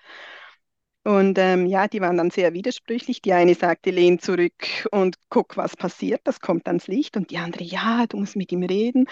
[1.06, 3.22] Und ähm, ja, die waren dann sehr widersprüchlich.
[3.22, 7.18] Die eine sagte, lehn zurück und guck, was passiert, das kommt ans Licht.
[7.18, 9.06] Und die andere, ja, du musst mit ihm reden.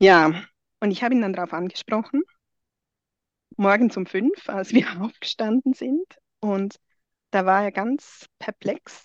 [0.00, 0.44] Ja,
[0.80, 2.22] und ich habe ihn dann darauf angesprochen,
[3.56, 6.06] morgens um fünf, als wir aufgestanden sind.
[6.40, 6.76] Und
[7.30, 9.02] da war er ganz perplex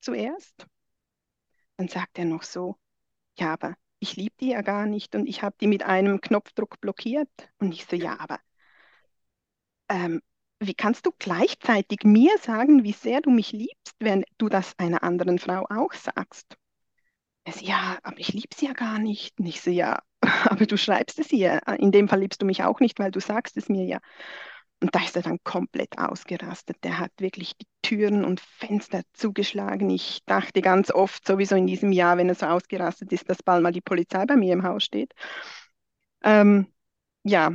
[0.00, 0.66] zuerst.
[1.76, 2.76] Dann sagt er noch so,
[3.38, 6.80] ja, aber ich liebe die ja gar nicht und ich habe die mit einem Knopfdruck
[6.80, 7.30] blockiert.
[7.58, 8.40] Und ich so, ja, aber
[9.88, 10.20] ähm,
[10.60, 15.02] wie kannst du gleichzeitig mir sagen, wie sehr du mich liebst, wenn du das einer
[15.02, 16.56] anderen Frau auch sagst?
[17.44, 19.38] Er so, ja, aber ich liebe sie ja gar nicht.
[19.38, 20.02] Und ich so, ja,
[20.44, 21.60] aber du schreibst es ihr.
[21.78, 24.00] In dem Fall liebst du mich auch nicht, weil du sagst es mir ja.
[24.80, 26.76] Und da ist er dann komplett ausgerastet.
[26.84, 29.88] Der hat wirklich die Türen und Fenster zugeschlagen.
[29.90, 33.62] Ich dachte ganz oft, sowieso in diesem Jahr, wenn er so ausgerastet ist, dass bald
[33.62, 35.14] mal die Polizei bei mir im Haus steht.
[36.22, 36.66] Ähm,
[37.24, 37.52] ja,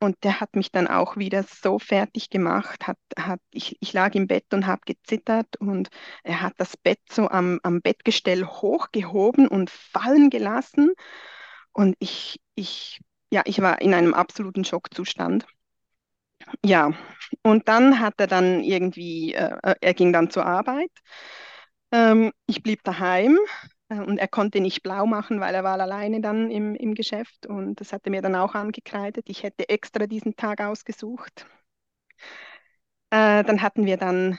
[0.00, 2.86] und der hat mich dann auch wieder so fertig gemacht.
[2.86, 5.88] Hat, hat, ich, ich lag im Bett und habe gezittert und
[6.22, 10.92] er hat das Bett so am, am Bettgestell hochgehoben und fallen gelassen.
[11.72, 13.00] Und ich, ich,
[13.32, 15.46] ja, ich war in einem absoluten Schockzustand.
[16.64, 16.92] Ja,
[17.42, 20.90] und dann hat er dann irgendwie, äh, er ging dann zur Arbeit.
[21.92, 23.38] Ähm, ich blieb daheim
[23.88, 27.46] äh, und er konnte nicht blau machen, weil er war alleine dann im, im Geschäft
[27.46, 29.26] und das hat er mir dann auch angekreidet.
[29.28, 31.46] Ich hätte extra diesen Tag ausgesucht.
[33.10, 34.38] Äh, dann hatten wir dann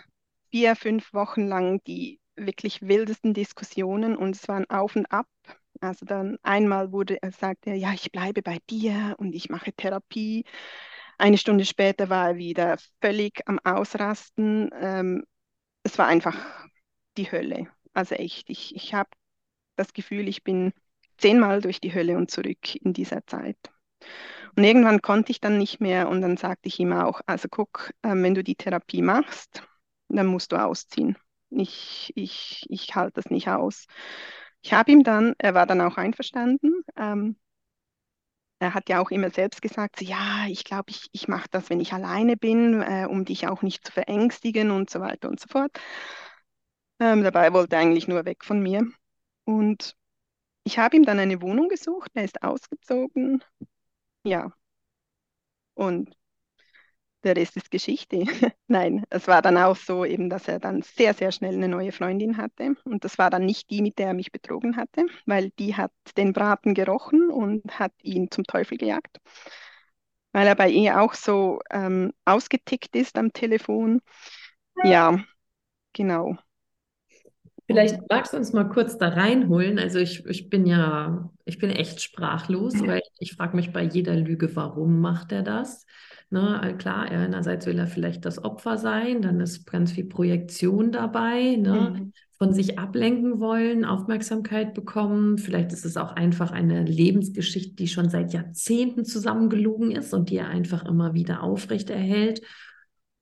[0.52, 5.28] vier, fünf Wochen lang die wirklich wildesten Diskussionen und es waren auf und ab.
[5.82, 9.74] Also dann einmal wurde er sagte er, ja, ich bleibe bei dir und ich mache
[9.74, 10.46] Therapie.
[11.20, 14.70] Eine Stunde später war er wieder völlig am Ausrasten.
[14.74, 15.26] Ähm,
[15.84, 16.38] es war einfach
[17.18, 17.68] die Hölle.
[17.94, 19.10] Also echt, ich, ich habe
[19.78, 20.74] das Gefühl, ich bin
[21.18, 23.58] zehnmal durch die Hölle und zurück in dieser Zeit.
[24.56, 27.92] Und irgendwann konnte ich dann nicht mehr und dann sagte ich ihm auch, also guck,
[28.04, 29.64] äh, wenn du die Therapie machst,
[30.10, 31.18] dann musst du ausziehen.
[31.52, 33.86] Ich, ich, ich halte das nicht aus.
[34.62, 36.84] Ich habe ihm dann, er war dann auch einverstanden.
[36.98, 37.38] Ähm,
[38.60, 41.80] er hat ja auch immer selbst gesagt, ja, ich glaube, ich, ich mache das, wenn
[41.80, 45.48] ich alleine bin, äh, um dich auch nicht zu verängstigen und so weiter und so
[45.50, 45.72] fort.
[47.00, 48.86] Ähm, dabei wollte er eigentlich nur weg von mir.
[49.46, 49.96] Und
[50.66, 53.44] ich habe ihm dann eine Wohnung gesucht, er ist ausgezogen.
[54.24, 54.52] Ja.
[55.74, 56.16] Und
[57.24, 58.24] der Rest ist Geschichte.
[58.68, 61.92] Nein, es war dann auch so eben, dass er dann sehr, sehr schnell eine neue
[61.92, 62.76] Freundin hatte.
[62.86, 65.92] Und das war dann nicht die, mit der er mich betrogen hatte, weil die hat
[66.18, 69.18] den Braten gerochen und hat ihn zum Teufel gejagt.
[70.32, 74.02] Weil er bei ihr auch so ähm, ausgetickt ist am Telefon.
[74.84, 75.20] Ja,
[75.94, 76.38] genau.
[77.66, 79.78] Vielleicht magst du uns mal kurz da reinholen.
[79.78, 84.16] Also ich, ich bin ja, ich bin echt sprachlos, weil ich frage mich bei jeder
[84.16, 85.86] Lüge, warum macht er das?
[86.32, 91.56] Ne, klar, einerseits will er vielleicht das Opfer sein, dann ist ganz viel Projektion dabei,
[91.56, 91.96] ne?
[91.96, 92.14] Mhm.
[92.38, 95.40] von sich ablenken wollen, Aufmerksamkeit bekommen.
[95.40, 100.38] Vielleicht ist es auch einfach eine Lebensgeschichte, die schon seit Jahrzehnten zusammengelogen ist und die
[100.38, 102.42] er einfach immer wieder aufrechterhält.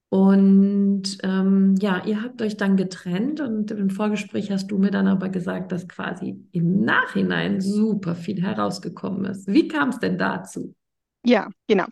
[0.09, 5.07] Und ähm, ja, ihr habt euch dann getrennt und im Vorgespräch hast du mir dann
[5.07, 9.47] aber gesagt, dass quasi im Nachhinein super viel herausgekommen ist.
[9.47, 10.75] Wie kam es denn dazu?
[11.23, 11.85] Ja, genau.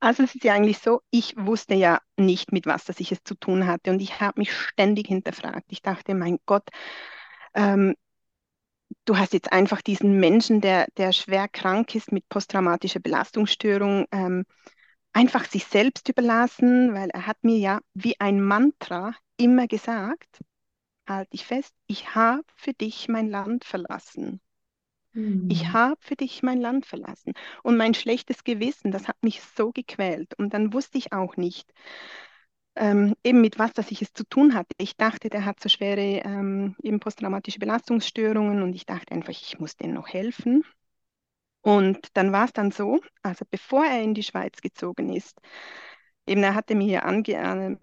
[0.00, 3.22] Also es ist ja eigentlich so, ich wusste ja nicht, mit was das ich es
[3.24, 5.66] zu tun hatte und ich habe mich ständig hinterfragt.
[5.70, 6.68] Ich dachte, mein Gott,
[7.54, 7.94] ähm,
[9.06, 14.44] du hast jetzt einfach diesen Menschen, der, der schwer krank ist mit posttraumatischer Belastungsstörung, ähm,
[15.12, 20.40] einfach sich selbst überlassen, weil er hat mir ja wie ein Mantra immer gesagt,
[21.08, 24.40] halte ich fest, ich habe für dich mein Land verlassen.
[25.12, 25.48] Mhm.
[25.50, 27.32] Ich habe für dich mein Land verlassen.
[27.62, 30.34] Und mein schlechtes Gewissen, das hat mich so gequält.
[30.38, 31.72] Und dann wusste ich auch nicht,
[32.76, 34.74] ähm, eben mit was, dass ich es zu tun hatte.
[34.78, 39.58] Ich dachte, der hat so schwere ähm, eben posttraumatische Belastungsstörungen und ich dachte einfach, ich
[39.58, 40.64] muss denen noch helfen.
[41.60, 45.38] Und dann war es dann so, also bevor er in die Schweiz gezogen ist,
[46.26, 47.78] eben er hatte mir ange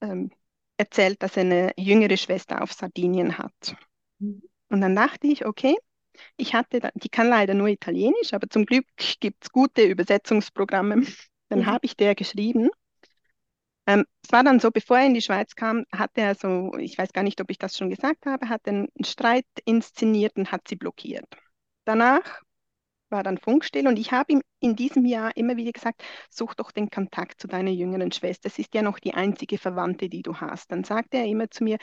[0.00, 0.28] äh, äh,
[0.76, 3.74] erzählt, dass er eine jüngere Schwester auf Sardinien hat.
[4.18, 4.42] Mhm.
[4.68, 5.76] Und dann dachte ich, okay,
[6.36, 8.86] ich hatte, die kann leider nur Italienisch, aber zum Glück
[9.20, 10.96] gibt es gute Übersetzungsprogramme.
[11.48, 11.66] Dann mhm.
[11.66, 12.70] habe ich der geschrieben.
[13.86, 16.96] Ähm, es war dann so, bevor er in die Schweiz kam, hatte er so, ich
[16.96, 20.68] weiß gar nicht, ob ich das schon gesagt habe, hat einen Streit inszeniert und hat
[20.68, 21.26] sie blockiert.
[21.84, 22.40] Danach
[23.10, 26.70] war dann funkstill und ich habe ihm in diesem Jahr immer wieder gesagt, such doch
[26.70, 28.48] den Kontakt zu deiner jüngeren Schwester.
[28.48, 30.70] Es ist ja noch die einzige Verwandte, die du hast.
[30.72, 31.78] Dann sagte er immer zu mir,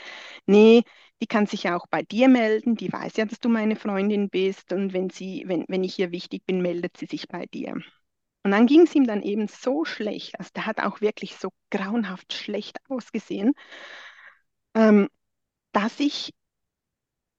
[0.45, 0.83] nee,
[1.21, 4.29] die kann sich ja auch bei dir melden, die weiß ja, dass du meine Freundin
[4.29, 7.73] bist und wenn sie, wenn, wenn ich ihr wichtig bin, meldet sie sich bei dir.
[8.43, 11.49] Und dann ging es ihm dann eben so schlecht, also der hat auch wirklich so
[11.69, 13.53] grauenhaft schlecht ausgesehen,
[14.73, 15.09] ähm,
[15.73, 16.33] dass ich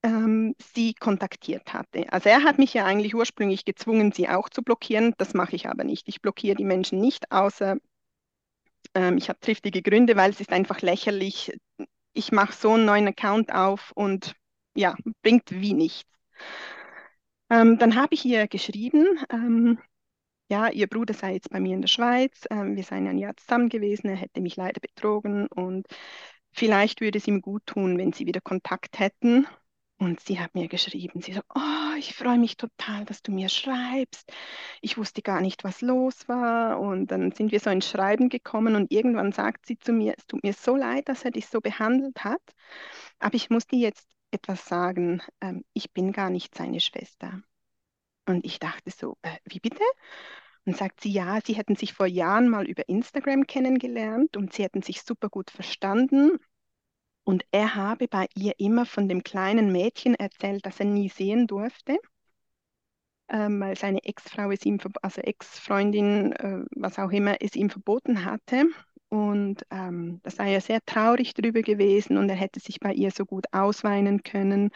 [0.08, 2.10] ähm, sie kontaktiert hatte.
[2.10, 5.14] Also er hat mich ja eigentlich ursprünglich gezwungen, sie auch zu blockieren.
[5.18, 6.08] Das mache ich aber nicht.
[6.08, 7.76] Ich blockiere die Menschen nicht, außer
[8.94, 11.52] ähm, ich habe triftige Gründe, weil es ist einfach lächerlich.
[12.14, 14.34] Ich mache so einen neuen Account auf und
[14.74, 16.10] ja, bringt wie nichts.
[17.50, 19.78] Ähm, dann habe ich ihr geschrieben, ähm,
[20.50, 23.36] ja, ihr Bruder sei jetzt bei mir in der Schweiz, ähm, wir seien ein Jahr
[23.36, 25.86] zusammen gewesen, er hätte mich leider betrogen und
[26.52, 29.46] vielleicht würde es ihm gut tun, wenn sie wieder Kontakt hätten.
[30.00, 33.48] Und sie hat mir geschrieben, sie so, oh, ich freue mich total, dass du mir
[33.48, 34.32] schreibst.
[34.80, 36.78] Ich wusste gar nicht, was los war.
[36.80, 40.26] Und dann sind wir so ins Schreiben gekommen und irgendwann sagt sie zu mir, es
[40.26, 42.42] tut mir so leid, dass er dich so behandelt hat,
[43.18, 47.42] aber ich muss dir jetzt etwas sagen, ähm, ich bin gar nicht seine Schwester.
[48.26, 49.82] Und ich dachte so, äh, wie bitte?
[50.66, 54.64] Und sagt sie, ja, sie hätten sich vor Jahren mal über Instagram kennengelernt und sie
[54.64, 56.38] hätten sich super gut verstanden.
[57.28, 61.46] Und er habe bei ihr immer von dem kleinen Mädchen erzählt, das er nie sehen
[61.46, 61.98] durfte,
[63.28, 68.24] ähm, weil seine Ex-Frau es ihm, also Ex-Freundin, äh, was auch immer, es ihm verboten
[68.24, 68.64] hatte.
[69.10, 73.10] Und ähm, da sei er sehr traurig drüber gewesen und er hätte sich bei ihr
[73.10, 74.70] so gut ausweinen können.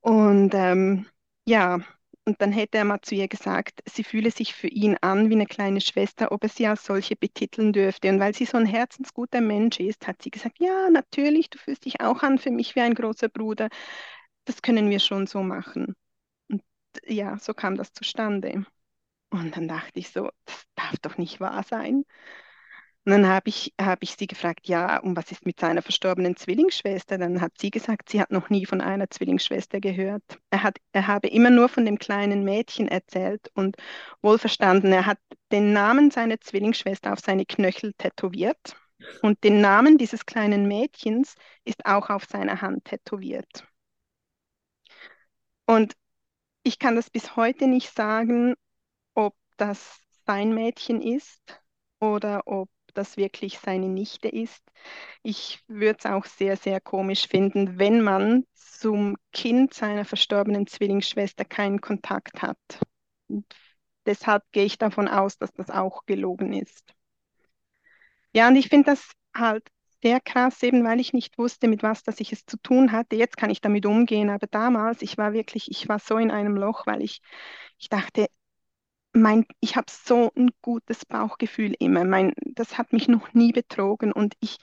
[0.00, 1.06] Und ähm,
[1.46, 1.78] ja,
[2.26, 5.34] und dann hätte er mal zu ihr gesagt, sie fühle sich für ihn an wie
[5.34, 8.08] eine kleine Schwester, ob er sie als solche betiteln dürfte.
[8.08, 11.84] Und weil sie so ein herzensguter Mensch ist, hat sie gesagt, ja, natürlich, du fühlst
[11.84, 13.68] dich auch an für mich wie ein großer Bruder.
[14.46, 15.94] Das können wir schon so machen.
[16.48, 16.62] Und
[17.06, 18.64] ja, so kam das zustande.
[19.30, 22.04] Und dann dachte ich so, das darf doch nicht wahr sein.
[23.06, 26.36] Und dann habe ich, hab ich sie gefragt, ja, und was ist mit seiner verstorbenen
[26.36, 27.18] Zwillingsschwester?
[27.18, 30.22] Dann hat sie gesagt, sie hat noch nie von einer Zwillingsschwester gehört.
[30.50, 33.76] Er, hat, er habe immer nur von dem kleinen Mädchen erzählt und
[34.22, 35.18] wohlverstanden, er hat
[35.52, 38.76] den Namen seiner Zwillingsschwester auf seine Knöchel tätowiert
[39.22, 43.66] und den Namen dieses kleinen Mädchens ist auch auf seiner Hand tätowiert.
[45.66, 45.94] Und
[46.62, 48.54] ich kann das bis heute nicht sagen,
[49.14, 51.60] ob das sein Mädchen ist
[52.00, 54.62] oder ob das wirklich seine Nichte ist.
[55.22, 61.44] Ich würde es auch sehr, sehr komisch finden, wenn man zum Kind seiner verstorbenen Zwillingsschwester
[61.44, 62.58] keinen Kontakt hat.
[63.28, 63.46] Und
[64.06, 66.94] deshalb gehe ich davon aus, dass das auch gelogen ist.
[68.32, 69.66] Ja, und ich finde das halt
[70.02, 73.16] sehr krass, eben weil ich nicht wusste, mit was dass ich es zu tun hatte.
[73.16, 76.56] Jetzt kann ich damit umgehen, aber damals, ich war wirklich, ich war so in einem
[76.56, 77.20] Loch, weil ich,
[77.78, 78.26] ich dachte,
[79.14, 82.04] mein, ich habe so ein gutes Bauchgefühl immer.
[82.04, 84.58] Mein, das hat mich noch nie betrogen und ich,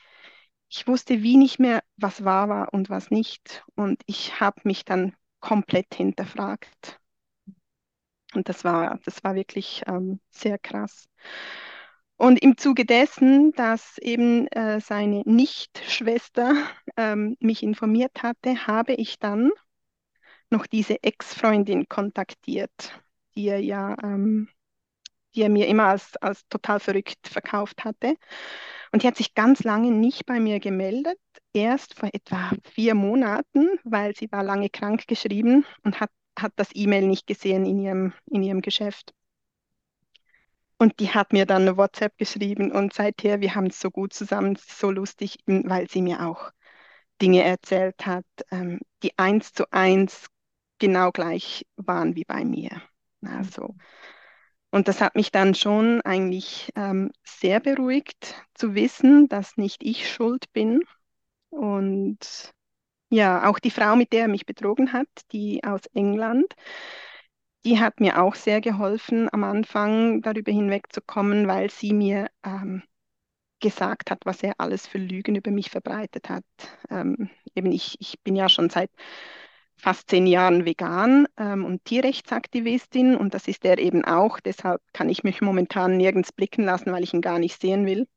[0.69, 3.63] ich wusste wie nicht mehr, was wahr war und was nicht.
[3.75, 6.99] Und ich habe mich dann komplett hinterfragt.
[8.33, 11.07] Und das war, das war wirklich ähm, sehr krass.
[12.17, 16.53] Und im Zuge dessen, dass eben äh, seine Nichtschwester
[16.95, 19.49] ähm, mich informiert hatte, habe ich dann
[20.51, 22.93] noch diese Ex-Freundin kontaktiert
[23.35, 24.49] die er ja, ähm,
[25.35, 28.17] die er mir immer als, als total verrückt verkauft hatte.
[28.91, 31.19] Und die hat sich ganz lange nicht bei mir gemeldet,
[31.53, 36.69] erst vor etwa vier Monaten, weil sie war lange krank geschrieben und hat, hat das
[36.73, 39.13] E-Mail nicht gesehen in ihrem, in ihrem Geschäft.
[40.77, 44.13] Und die hat mir dann eine WhatsApp geschrieben und seither, wir haben es so gut
[44.13, 46.51] zusammen, so lustig, weil sie mir auch
[47.21, 50.27] Dinge erzählt hat, ähm, die eins zu eins
[50.79, 52.81] genau gleich waren wie bei mir.
[53.25, 53.75] Also,
[54.71, 60.09] und das hat mich dann schon eigentlich ähm, sehr beruhigt zu wissen, dass nicht ich
[60.11, 60.81] schuld bin.
[61.49, 62.53] Und
[63.09, 66.53] ja, auch die Frau, mit der er mich betrogen hat, die aus England,
[67.65, 72.83] die hat mir auch sehr geholfen, am Anfang darüber hinwegzukommen, weil sie mir ähm,
[73.61, 76.45] gesagt hat, was er alles für Lügen über mich verbreitet hat.
[76.89, 78.91] Ähm, eben ich, ich bin ja schon seit
[79.77, 84.39] fast zehn Jahren vegan ähm, und Tierrechtsaktivistin und das ist er eben auch.
[84.39, 88.07] Deshalb kann ich mich momentan nirgends blicken lassen, weil ich ihn gar nicht sehen will.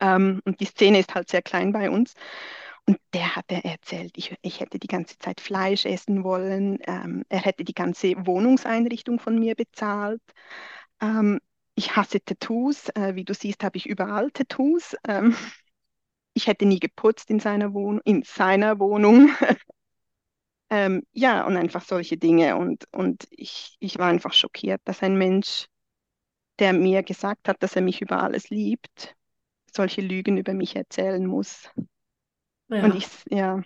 [0.00, 2.14] Ähm, und die Szene ist halt sehr klein bei uns.
[2.86, 6.78] Und der hat er erzählt, ich, ich hätte die ganze Zeit Fleisch essen wollen.
[6.86, 10.20] Ähm, er hätte die ganze Wohnungseinrichtung von mir bezahlt.
[11.00, 11.40] Ähm,
[11.76, 12.90] ich hasse Tattoos.
[12.90, 14.96] Äh, wie du siehst, habe ich überall Tattoos.
[15.08, 15.34] Ähm,
[16.34, 19.30] ich hätte nie geputzt in seiner, Wohn in seiner Wohnung.
[20.74, 22.56] Ähm, ja, und einfach solche Dinge.
[22.56, 25.66] Und, und ich, ich war einfach schockiert, dass ein Mensch,
[26.58, 29.14] der mir gesagt hat, dass er mich über alles liebt,
[29.72, 31.70] solche Lügen über mich erzählen muss.
[32.70, 32.84] Ja.
[32.86, 33.62] Und ich, ja.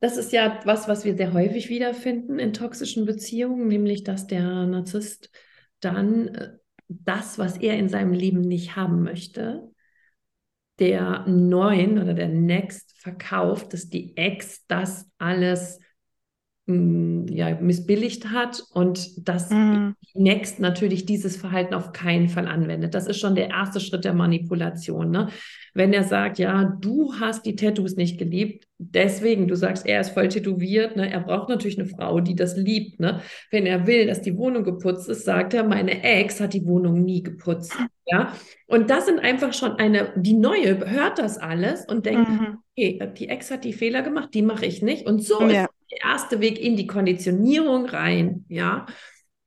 [0.00, 4.66] Das ist ja was, was wir sehr häufig wiederfinden in toxischen Beziehungen, nämlich dass der
[4.66, 5.30] Narzisst
[5.80, 9.72] dann äh, das, was er in seinem Leben nicht haben möchte,
[10.78, 15.78] der neuen oder der Next verkauft, dass die Ex das alles
[16.66, 19.96] ja, missbilligt hat und dass mhm.
[20.14, 22.94] Next natürlich dieses Verhalten auf keinen Fall anwendet.
[22.94, 25.10] Das ist schon der erste Schritt der Manipulation.
[25.10, 25.28] Ne?
[25.74, 30.10] Wenn er sagt, ja, du hast die Tattoos nicht geliebt, deswegen, du sagst, er ist
[30.10, 31.12] voll tätowiert, ne?
[31.12, 32.98] er braucht natürlich eine Frau, die das liebt.
[32.98, 33.20] Ne?
[33.50, 37.04] Wenn er will, dass die Wohnung geputzt ist, sagt er, meine Ex hat die Wohnung
[37.04, 37.76] nie geputzt.
[38.06, 38.34] Ja,
[38.66, 42.58] und das sind einfach schon eine, die neue hört das alles und denkt, mhm.
[42.76, 45.06] okay, die Ex hat die Fehler gemacht, die mache ich nicht.
[45.06, 45.64] Und so ja.
[45.64, 45.70] ist
[46.02, 48.44] erste Weg in die Konditionierung rein.
[48.48, 48.86] Ja,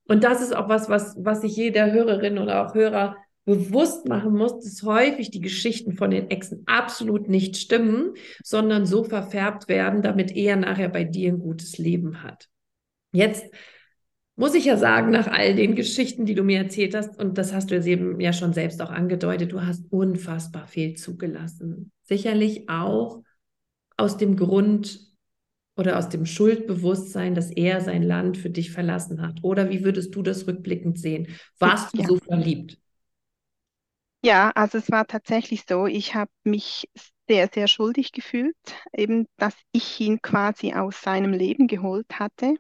[0.08, 4.34] und das ist auch was, was, was sich jeder Hörerin oder auch Hörer bewusst machen
[4.34, 10.02] muss, dass häufig die Geschichten von den Exen absolut nicht stimmen, sondern so verfärbt werden,
[10.02, 12.50] damit er nachher bei dir ein gutes Leben hat.
[13.14, 13.46] Jetzt
[14.36, 17.54] muss ich ja sagen, nach all den Geschichten, die du mir erzählt hast, und das
[17.54, 21.92] hast du jetzt eben ja schon selbst auch angedeutet, du hast unfassbar viel zugelassen.
[22.04, 23.24] Sicherlich auch
[23.96, 25.07] aus dem Grund
[25.78, 29.40] oder aus dem Schuldbewusstsein, dass er sein Land für dich verlassen hat.
[29.44, 31.28] Oder wie würdest du das rückblickend sehen?
[31.60, 32.08] Warst du ja.
[32.08, 32.78] so verliebt?
[34.24, 36.90] Ja, also es war tatsächlich so, ich habe mich
[37.28, 38.56] sehr, sehr schuldig gefühlt,
[38.94, 42.56] eben, dass ich ihn quasi aus seinem Leben geholt hatte.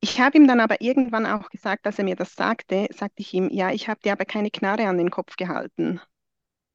[0.00, 3.32] Ich habe ihm dann aber irgendwann auch gesagt, dass er mir das sagte, sagte ich
[3.34, 6.00] ihm, ja, ich habe dir aber keine Knarre an den Kopf gehalten.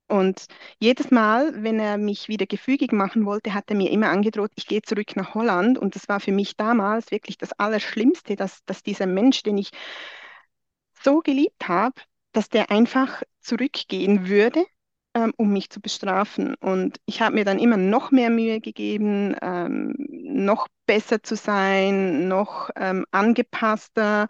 [0.09, 0.45] Und
[0.79, 4.67] jedes Mal, wenn er mich wieder gefügig machen wollte, hat er mir immer angedroht, ich
[4.67, 5.77] gehe zurück nach Holland.
[5.77, 9.71] Und das war für mich damals wirklich das Allerschlimmste, dass, dass dieser Mensch, den ich
[11.03, 11.95] so geliebt habe,
[12.33, 14.65] dass der einfach zurückgehen würde,
[15.13, 16.55] ähm, um mich zu bestrafen.
[16.55, 22.27] Und ich habe mir dann immer noch mehr Mühe gegeben, ähm, noch besser zu sein,
[22.27, 24.27] noch ähm, angepasster,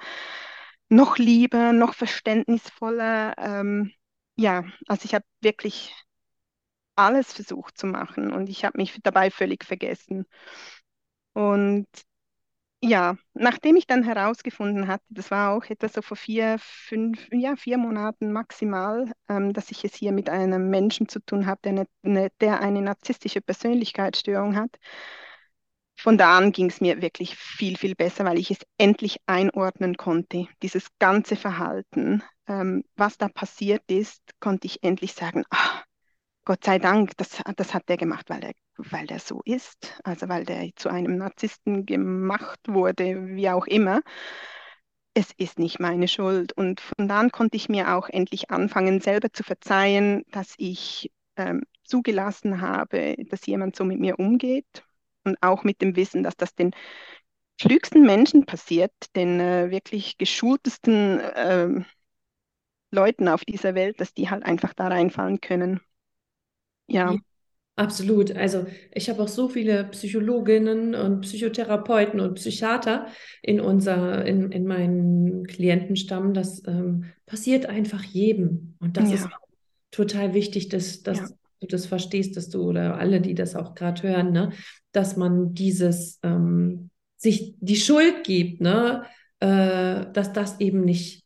[0.89, 3.34] noch lieber, noch verständnisvoller.
[4.39, 5.93] Ja, also ich habe wirklich
[6.95, 10.25] alles versucht zu machen und ich habe mich dabei völlig vergessen.
[11.33, 11.87] Und
[12.81, 17.55] ja, nachdem ich dann herausgefunden hatte, das war auch etwa so vor vier, fünf, ja,
[17.57, 21.71] vier Monaten maximal, ähm, dass ich es hier mit einem Menschen zu tun habe, der
[21.73, 24.77] eine, eine, der eine narzisstische Persönlichkeitsstörung hat.
[26.01, 29.97] Von da an ging es mir wirklich viel, viel besser, weil ich es endlich einordnen
[29.97, 35.83] konnte, dieses ganze Verhalten, ähm, was da passiert ist, konnte ich endlich sagen, ah,
[36.45, 40.29] Gott sei Dank, das, das hat der gemacht, weil er weil der so ist, also
[40.29, 44.01] weil der zu einem Narzissten gemacht wurde, wie auch immer.
[45.13, 46.53] Es ist nicht meine Schuld.
[46.53, 51.63] Und von dann konnte ich mir auch endlich anfangen, selber zu verzeihen, dass ich ähm,
[51.83, 54.85] zugelassen habe, dass jemand so mit mir umgeht.
[55.26, 56.72] Und auch mit dem Wissen, dass das den
[57.59, 61.70] klügsten Menschen passiert, den äh, wirklich geschultesten äh,
[62.91, 65.82] Leuten auf dieser Welt, dass die halt einfach da reinfallen können.
[66.88, 67.15] Ja.
[67.76, 68.36] Absolut.
[68.36, 73.07] Also ich habe auch so viele Psychologinnen und Psychotherapeuten und Psychiater
[73.41, 76.34] in unser, in, in meinen Klientenstamm.
[76.34, 78.76] Das ähm, passiert einfach jedem.
[78.82, 79.15] Und das ja.
[79.15, 79.30] ist
[79.91, 81.28] total wichtig, dass, dass ja.
[81.60, 84.51] Du das verstehst, dass du oder alle, die das auch gerade hören, ne,
[84.91, 89.03] dass man dieses ähm, sich die Schuld gibt, ne,
[89.39, 91.24] äh, dass das eben nicht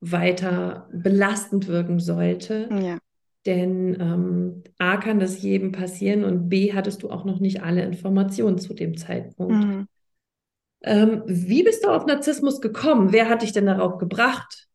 [0.00, 2.68] weiter belastend wirken sollte.
[2.70, 2.98] Ja.
[3.46, 7.82] Denn ähm, A kann das jedem passieren und B hattest du auch noch nicht alle
[7.82, 9.66] Informationen zu dem Zeitpunkt.
[9.66, 9.86] Mhm.
[10.82, 13.12] Ähm, wie bist du auf Narzissmus gekommen?
[13.12, 14.68] Wer hat dich denn darauf gebracht?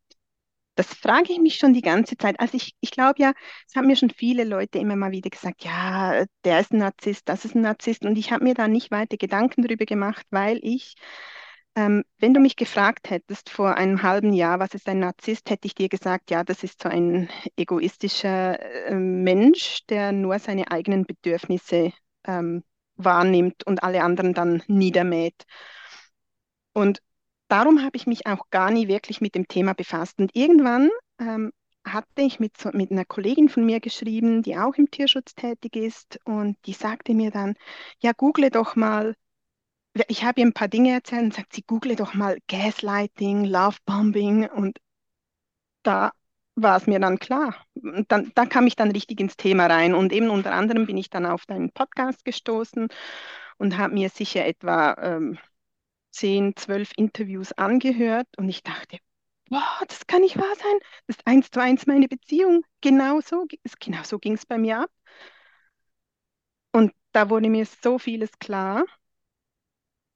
[0.80, 2.40] Das frage ich mich schon die ganze Zeit.
[2.40, 3.34] Also ich, ich glaube ja,
[3.68, 7.28] es haben mir schon viele Leute immer mal wieder gesagt, ja, der ist ein Narzisst,
[7.28, 8.06] das ist ein Narzisst.
[8.06, 10.96] Und ich habe mir da nicht weiter Gedanken darüber gemacht, weil ich
[11.76, 15.68] ähm, wenn du mich gefragt hättest vor einem halben Jahr, was ist ein Narzisst, hätte
[15.68, 18.58] ich dir gesagt, ja, das ist so ein egoistischer
[18.88, 21.92] äh, Mensch, der nur seine eigenen Bedürfnisse
[22.26, 22.64] ähm,
[22.96, 25.44] wahrnimmt und alle anderen dann niedermäht.
[26.74, 27.02] Und
[27.50, 30.20] darum habe ich mich auch gar nie wirklich mit dem Thema befasst.
[30.20, 30.90] Und irgendwann
[31.20, 31.52] ähm,
[31.86, 36.20] hatte ich mit, mit einer Kollegin von mir geschrieben, die auch im Tierschutz tätig ist,
[36.26, 37.56] und die sagte mir dann,
[38.00, 39.16] ja, google doch mal
[40.08, 44.48] ich habe ihr ein paar Dinge erzählt und sagt, sie google doch mal Gaslighting, Lovebombing
[44.50, 44.80] und
[45.84, 46.12] da
[46.56, 47.56] war es mir dann klar.
[48.08, 51.10] Dann, da kam ich dann richtig ins Thema rein und eben unter anderem bin ich
[51.10, 52.90] dann auf deinen Podcast gestoßen
[53.58, 55.38] und habe mir sicher etwa ähm,
[56.12, 58.98] 10, 12 Interviews angehört und ich dachte,
[59.50, 60.80] wow, das kann nicht wahr sein.
[61.08, 62.64] Das ist eins zu eins meine Beziehung.
[62.82, 63.46] Genau so,
[63.80, 64.92] genau so ging es bei mir ab.
[66.74, 68.84] Und da wurde mir so vieles klar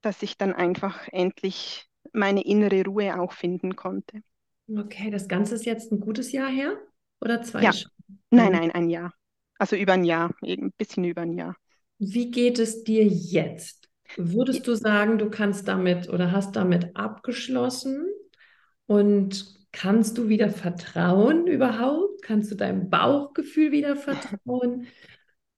[0.02, 4.22] dass ich dann einfach endlich meine innere Ruhe auch finden konnte.
[4.68, 6.78] Okay, das Ganze ist jetzt ein gutes Jahr her
[7.20, 7.70] oder zwei?
[7.70, 7.90] Ja, schon?
[8.30, 9.12] nein, Ein nein, ein Jahr.
[9.58, 11.56] Also über ein Jahr, ein bisschen über ein Jahr.
[11.98, 13.83] Wie geht es dir jetzt?
[14.16, 18.06] Würdest du sagen, du kannst damit oder hast damit abgeschlossen
[18.86, 22.22] und kannst du wieder vertrauen überhaupt?
[22.22, 24.86] Kannst du deinem Bauchgefühl wieder vertrauen?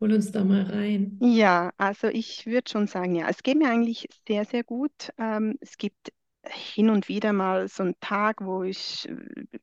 [0.01, 1.21] Hol uns da mal rein.
[1.21, 4.93] Ja, also ich würde schon sagen, ja, es geht mir eigentlich sehr, sehr gut.
[5.19, 6.13] Ähm, es gibt
[6.45, 9.17] hin und wieder mal so einen Tag, wo ich, äh,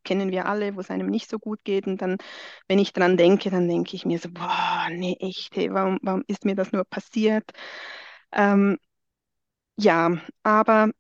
[0.04, 1.86] kennen wir alle, wo es einem nicht so gut geht.
[1.86, 2.18] Und dann,
[2.68, 6.24] wenn ich dran denke, dann denke ich mir so, boah, nee, echt, hey, warum, warum
[6.28, 7.52] ist mir das nur passiert?
[8.34, 8.78] Ähm,
[9.78, 10.92] ja, aber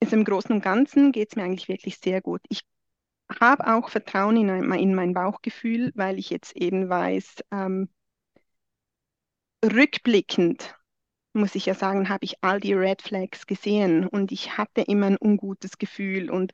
[0.00, 2.42] im Großen und Ganzen geht es mir eigentlich wirklich sehr gut.
[2.48, 2.62] Ich
[3.40, 7.88] habe auch Vertrauen in, ein, in mein Bauchgefühl, weil ich jetzt eben weiß, ähm,
[9.64, 10.76] rückblickend
[11.34, 15.06] muss ich ja sagen, habe ich all die Red Flags gesehen und ich hatte immer
[15.06, 16.52] ein ungutes Gefühl und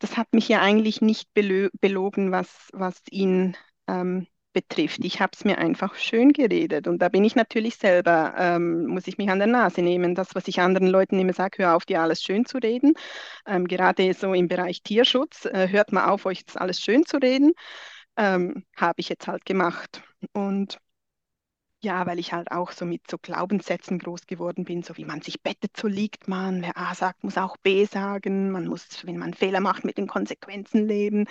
[0.00, 3.56] das hat mich ja eigentlich nicht belo belogen, was, was ihn
[3.88, 5.04] ähm, betrifft.
[5.04, 9.06] Ich habe es mir einfach schön geredet und da bin ich natürlich selber, ähm, muss
[9.06, 10.14] ich mich an der Nase nehmen.
[10.14, 12.94] Das, was ich anderen Leuten immer sage, hör auf, dir alles schön zu reden.
[13.46, 17.18] Ähm, gerade so im Bereich Tierschutz, äh, hört mal auf, euch das alles schön zu
[17.18, 17.52] reden,
[18.16, 20.02] ähm, habe ich jetzt halt gemacht
[20.32, 20.78] und
[21.82, 25.20] ja, weil ich halt auch so mit so Glaubenssätzen groß geworden bin, so wie man
[25.20, 26.62] sich bettet, so liegt man.
[26.62, 28.50] Wer A sagt, muss auch B sagen.
[28.50, 31.26] Man muss, wenn man Fehler macht, mit den Konsequenzen leben.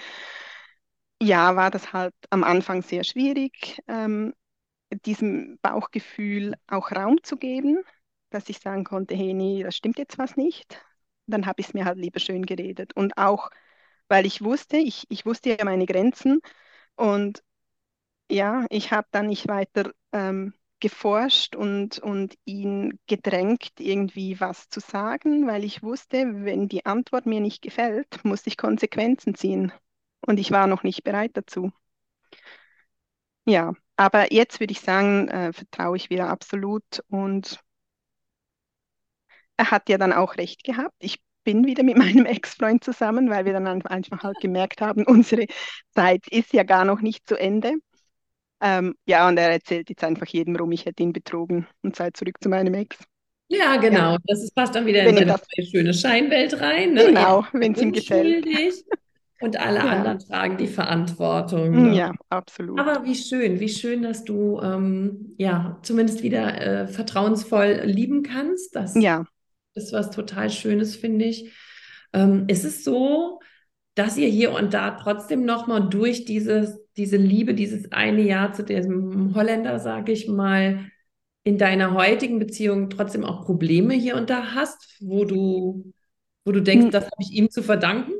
[1.22, 4.34] Ja, war das halt am Anfang sehr schwierig, ähm,
[5.05, 7.84] diesem Bauchgefühl auch Raum zu geben,
[8.32, 10.80] dass ich sagen konnte, hey, nee, das stimmt jetzt was nicht.
[11.28, 12.95] Dann habe ich es mir halt lieber schön geredet.
[12.95, 13.51] Und auch,
[14.09, 16.41] weil ich wusste, ich, ich wusste ja meine Grenzen
[16.95, 17.43] und
[18.32, 24.80] ja, ich habe dann nicht weiter ähm, geforscht und, und ihn gedrängt, irgendwie was zu
[24.82, 29.74] sagen, weil ich wusste, wenn die Antwort mir nicht gefällt, muss ich Konsequenzen ziehen.
[30.26, 31.71] Und ich war noch nicht bereit dazu.
[33.45, 36.84] Ja, aber jetzt würde ich sagen, äh, vertraue ich wieder absolut.
[37.07, 37.59] Und
[39.57, 40.95] er hat ja dann auch recht gehabt.
[40.99, 45.47] Ich bin wieder mit meinem Ex-Freund zusammen, weil wir dann einfach halt gemerkt haben, unsere
[45.93, 47.73] Zeit ist ja gar noch nicht zu Ende.
[48.61, 52.11] Ähm, ja, und er erzählt jetzt einfach jedem rum, ich hätte ihn betrogen und sei
[52.11, 52.97] zurück zu meinem Ex.
[53.49, 54.17] Ja, Ja, genau.
[54.26, 56.93] Das ist, passt dann wieder in wenn ihm seine das, neue schöne Scheinwelt rein.
[56.93, 57.05] Ne?
[57.07, 58.45] Genau, wenn es ihm gefällt.
[59.40, 61.82] Und alle Ja, anderen tragen die Verantwortung.
[61.82, 61.94] mm, Ne?
[61.94, 62.88] ja, absolut.
[62.90, 68.76] Aber wie schön, wie schön, dass du ähm, ja zumindest wieder äh, vertrauensvoll lieben kannst.
[68.76, 69.26] Das Ja,
[69.76, 71.54] ist was total Schönes, finde ich.
[72.14, 73.42] Ähm, ist es so,
[73.96, 78.64] dass ihr hier und da trotzdem nochmal durch dieses, diese Liebe, dieses eine Jahr zu
[78.64, 80.92] diesem Holländer, sage ich mal,
[81.44, 85.94] in deiner heutigen Beziehung trotzdem auch Probleme hier und da hast, wo du,
[86.46, 88.14] wo du denkst, N das habe ich ihm zu verdanken?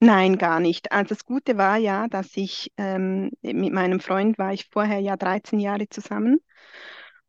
[0.00, 0.92] Nein, gar nicht.
[0.92, 5.16] Also das Gute war ja, dass ich ähm, mit meinem Freund war ich vorher ja
[5.16, 6.38] 13 Jahre zusammen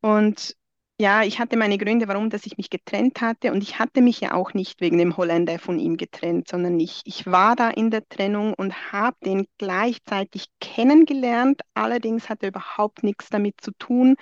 [0.01, 0.55] Und
[1.01, 3.51] ja, ich hatte meine Gründe, warum, dass ich mich getrennt hatte.
[3.53, 7.01] Und ich hatte mich ja auch nicht wegen dem Holländer von ihm getrennt, sondern ich,
[7.05, 11.61] ich war da in der Trennung und habe den gleichzeitig kennengelernt.
[11.75, 14.15] Allerdings hatte er überhaupt nichts damit zu tun,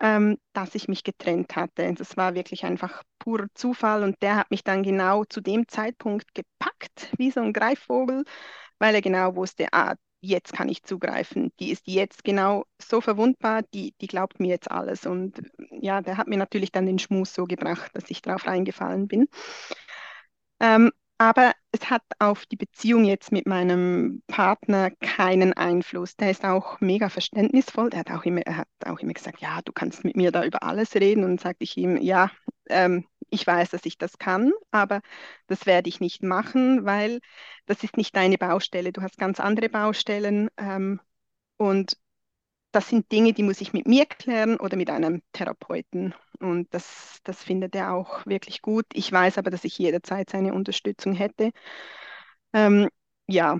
[0.00, 1.92] ähm, dass ich mich getrennt hatte.
[1.94, 4.02] Das war wirklich einfach purer Zufall.
[4.04, 8.24] Und der hat mich dann genau zu dem Zeitpunkt gepackt, wie so ein Greifvogel,
[8.78, 11.52] weil er genau wusste, ah, jetzt kann ich zugreifen.
[11.60, 15.06] Die ist jetzt genau so verwundbar, die, die glaubt mir jetzt alles.
[15.06, 19.08] Und ja, der hat mir natürlich dann den Schmus so gebracht, dass ich drauf reingefallen
[19.08, 19.28] bin.
[20.60, 26.16] Ähm, aber es hat auf die Beziehung jetzt mit meinem Partner keinen Einfluss.
[26.16, 27.90] Der ist auch mega verständnisvoll.
[27.90, 30.44] Der hat auch immer, er hat auch immer gesagt, ja, du kannst mit mir da
[30.44, 31.24] über alles reden.
[31.24, 32.30] Und sagte ich ihm, ja,
[32.68, 35.00] ähm, ich weiß, dass ich das kann, aber
[35.48, 37.20] das werde ich nicht machen, weil
[37.66, 38.92] das ist nicht deine Baustelle.
[38.92, 40.48] Du hast ganz andere Baustellen.
[40.56, 41.00] Ähm,
[41.56, 41.96] und
[42.72, 46.14] das sind Dinge, die muss ich mit mir klären oder mit einem Therapeuten.
[46.40, 48.86] Und das, das findet er auch wirklich gut.
[48.94, 51.50] Ich weiß aber, dass ich jederzeit seine Unterstützung hätte.
[52.52, 52.88] Ähm,
[53.26, 53.54] ja,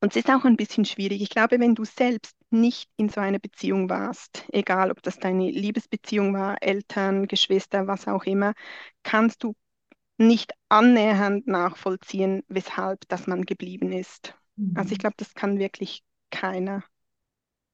[0.00, 1.22] und es ist auch ein bisschen schwierig.
[1.22, 5.50] Ich glaube, wenn du selbst nicht in so einer Beziehung warst, egal ob das deine
[5.50, 8.54] Liebesbeziehung war, Eltern, Geschwister, was auch immer,
[9.04, 9.54] kannst du
[10.18, 14.34] nicht annähernd nachvollziehen, weshalb das man geblieben ist.
[14.74, 15.00] Also ich Mhm.
[15.00, 16.84] glaube, das kann wirklich keiner.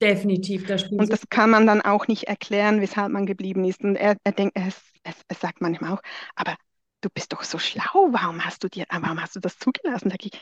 [0.01, 3.83] Definitiv, da spielt Und das kann man dann auch nicht erklären, weshalb man geblieben ist.
[3.83, 4.69] Und er, er denkt, er,
[5.05, 6.03] er, er sagt manchmal auch,
[6.35, 6.57] aber
[7.03, 10.11] du bist doch so schlau, warum hast du dir, warum hast du das zugelassen?
[10.11, 10.33] Sag ich,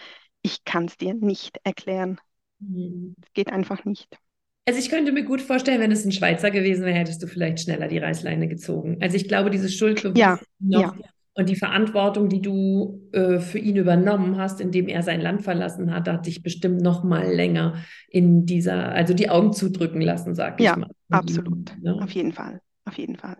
[0.43, 2.21] ich kann es dir nicht erklären.
[2.59, 3.15] viel.
[3.23, 4.19] Es geht einfach nicht.
[4.67, 7.61] Also ich könnte mir gut vorstellen, wenn es ein Schweizer gewesen wäre, hättest du vielleicht
[7.61, 8.97] schneller die Reißleine gezogen.
[9.03, 9.77] Also ich glaube, dieses
[10.15, 10.95] Ja, Schuldbewusstsein noch ja,
[11.37, 15.93] Und die Verantwortung, die du äh, für ihn übernommen hast, indem er sein Land verlassen
[15.93, 17.75] hat, hat dich bestimmt noch mal länger
[18.09, 20.91] in dieser, also die Augen zudrücken lassen, sag ich ja, mal.
[21.11, 21.77] absolut.
[21.83, 21.95] Ne?
[22.01, 22.61] Auf jeden Fall.
[22.85, 23.37] Auf jeden Fall.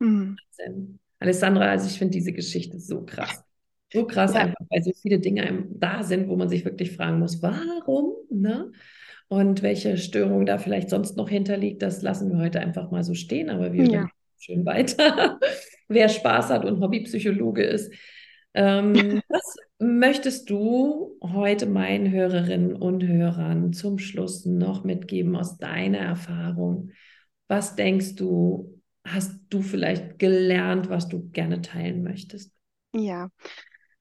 [0.00, 0.36] Mhm.
[1.18, 3.42] Alessandra, also ich finde diese Geschichte so krass.
[3.90, 4.40] So krass, ja.
[4.40, 8.12] einfach, weil so viele Dinge da sind, wo man sich wirklich fragen muss, warum?
[8.28, 8.72] Ne?
[9.28, 13.14] Und welche Störung da vielleicht sonst noch hinterliegt, das lassen wir heute einfach mal so
[13.14, 14.08] stehen, aber wir ja.
[14.38, 15.38] Schön weiter.
[15.88, 17.92] Wer Spaß hat und Hobbypsychologe ist.
[18.54, 25.98] Ähm, was möchtest du heute meinen Hörerinnen und Hörern zum Schluss noch mitgeben aus deiner
[25.98, 26.90] Erfahrung?
[27.48, 32.52] Was denkst du, hast du vielleicht gelernt, was du gerne teilen möchtest?
[32.94, 33.28] Ja,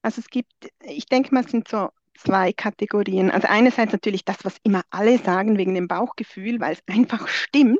[0.01, 0.53] also es gibt,
[0.85, 3.31] ich denke mal, es sind so zwei Kategorien.
[3.31, 7.79] Also einerseits natürlich das, was immer alle sagen wegen dem Bauchgefühl, weil es einfach stimmt,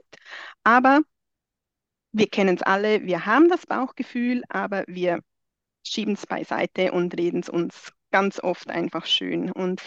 [0.63, 1.01] aber
[2.13, 5.19] wir kennen es alle, wir haben das Bauchgefühl, aber wir
[5.85, 9.51] schieben es beiseite und reden es uns ganz oft einfach schön.
[9.51, 9.81] Und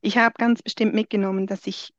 [0.00, 1.92] ich habe ganz bestimmt mitgenommen, dass ich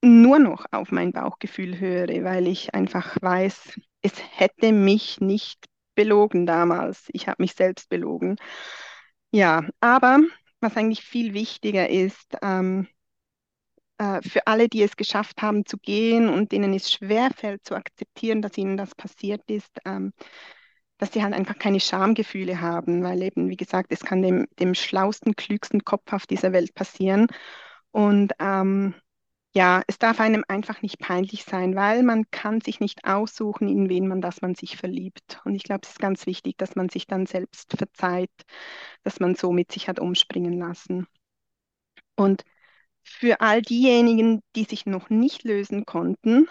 [0.00, 6.46] nur noch auf mein Bauchgefühl höre, weil ich einfach weiß, es hätte mich nicht belogen
[6.46, 7.04] damals.
[7.12, 8.36] Ich habe mich selbst belogen.
[9.32, 10.20] Ja, aber
[10.60, 13.01] was eigentlich viel wichtiger ist, ähm, äh,
[14.22, 18.58] für alle, die es geschafft haben zu gehen und denen es schwerfällt zu akzeptieren, dass
[18.58, 20.12] ihnen das passiert ist, ähm,
[20.98, 24.74] dass sie halt einfach keine Schamgefühle haben, weil eben, wie gesagt, es kann dem, dem
[24.74, 27.26] schlausten, klügsten Kopf auf dieser Welt passieren.
[27.90, 28.94] Und ähm,
[29.54, 33.88] ja, es darf einem einfach nicht peinlich sein, weil man kann sich nicht aussuchen, in
[33.90, 35.40] wen man das man sich verliebt.
[35.44, 38.30] Und ich glaube, es ist ganz wichtig, dass man sich dann selbst verzeiht,
[39.02, 41.06] dass man so mit sich hat umspringen lassen.
[42.16, 42.44] Und
[43.02, 46.48] für all diejenigen, die sich noch nicht lösen konnten,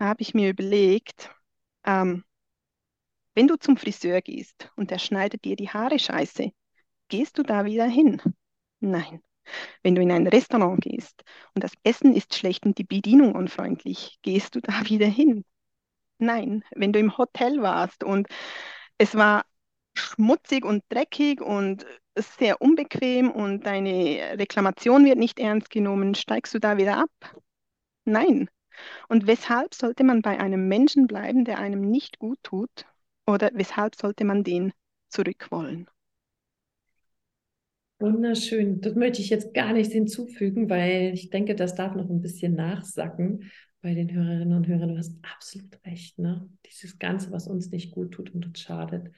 [0.00, 1.30] habe ich mir überlegt,
[1.84, 2.24] ähm,
[3.34, 6.50] wenn du zum Friseur gehst und der schneidet dir die Haare scheiße,
[7.08, 8.20] gehst du da wieder hin?
[8.80, 9.22] Nein.
[9.82, 11.22] Wenn du in ein Restaurant gehst
[11.54, 15.44] und das Essen ist schlecht und die Bedienung unfreundlich, gehst du da wieder hin?
[16.18, 16.64] Nein.
[16.74, 18.28] Wenn du im Hotel warst und
[18.98, 19.44] es war
[19.94, 21.86] schmutzig und dreckig und
[22.16, 27.10] sehr unbequem und deine Reklamation wird nicht ernst genommen, steigst du da wieder ab?
[28.04, 28.48] Nein.
[29.08, 32.86] Und weshalb sollte man bei einem Menschen bleiben, der einem nicht gut tut?
[33.26, 34.72] Oder weshalb sollte man den
[35.08, 35.88] zurückwollen?
[38.00, 38.80] Wunderschön.
[38.80, 42.54] Das möchte ich jetzt gar nicht hinzufügen, weil ich denke, das darf noch ein bisschen
[42.54, 43.50] nachsacken
[43.80, 44.88] bei den Hörerinnen und Hörern.
[44.88, 46.18] Du hast absolut recht.
[46.18, 46.48] Ne?
[46.66, 49.12] Dieses Ganze, was uns nicht gut tut und uns schadet,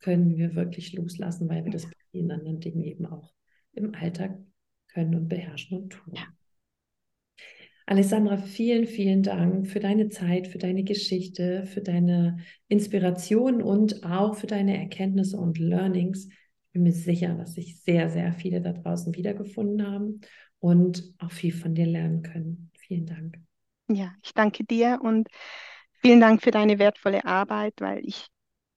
[0.00, 1.88] können wir wirklich loslassen, weil wir das
[2.18, 3.32] vielen anderen Dingen eben auch
[3.72, 4.38] im Alltag
[4.88, 6.14] können und beherrschen und tun.
[6.16, 6.24] Ja.
[7.86, 14.34] Alessandra, vielen, vielen Dank für deine Zeit, für deine Geschichte, für deine Inspiration und auch
[14.34, 16.28] für deine Erkenntnisse und Learnings
[16.72, 20.20] bin mir sicher, dass sich sehr, sehr viele da draußen wiedergefunden haben
[20.58, 22.70] und auch viel von dir lernen können.
[22.74, 23.38] Vielen Dank.
[23.88, 25.28] Ja, ich danke dir und
[26.02, 28.26] vielen Dank für deine wertvolle Arbeit, weil ich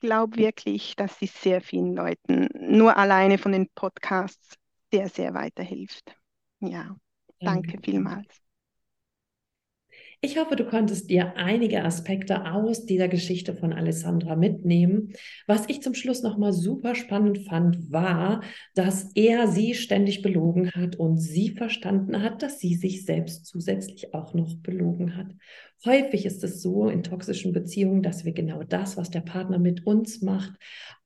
[0.02, 4.56] glaube wirklich, dass sie sehr vielen Leuten nur alleine von den Podcasts
[4.92, 6.16] sehr, sehr weiterhilft.
[6.62, 6.96] Ja,
[7.44, 8.42] danke, danke vielmals.
[10.24, 15.14] Ich hoffe, du konntest dir einige Aspekte aus dieser Geschichte von Alessandra mitnehmen.
[15.48, 18.44] Was ich zum Schluss nochmal super spannend fand, war,
[18.76, 24.14] dass er sie ständig belogen hat und sie verstanden hat, dass sie sich selbst zusätzlich
[24.14, 25.26] auch noch belogen hat.
[25.86, 29.88] Häufig ist es so in toxischen Beziehungen, dass wir genau das, was der Partner mit
[29.88, 30.52] uns macht,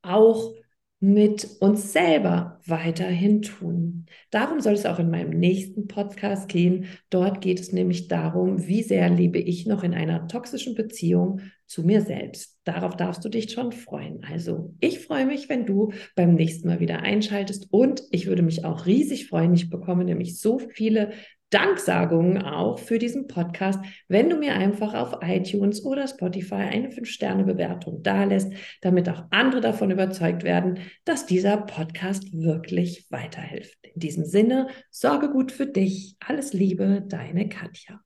[0.02, 0.54] auch
[1.00, 4.06] mit uns selber weiterhin tun.
[4.32, 6.86] Darum soll es auch in meinem nächsten Podcast gehen.
[7.10, 11.84] Dort geht es nämlich darum, wie sehr lebe ich noch in einer toxischen Beziehung zu
[11.84, 12.60] mir selbst.
[12.64, 14.24] Darauf darfst du dich schon freuen.
[14.24, 18.64] Also ich freue mich, wenn du beim nächsten Mal wieder einschaltest und ich würde mich
[18.66, 19.54] auch riesig freuen.
[19.54, 21.12] Ich bekomme nämlich so viele
[21.56, 23.80] Danksagungen auch für diesen Podcast,
[24.10, 28.52] wenn du mir einfach auf iTunes oder Spotify eine 5-Sterne-Bewertung dalässt,
[28.82, 33.78] damit auch andere davon überzeugt werden, dass dieser Podcast wirklich weiterhilft.
[33.84, 36.18] In diesem Sinne, sorge gut für dich.
[36.20, 38.02] Alles Liebe, deine Katja.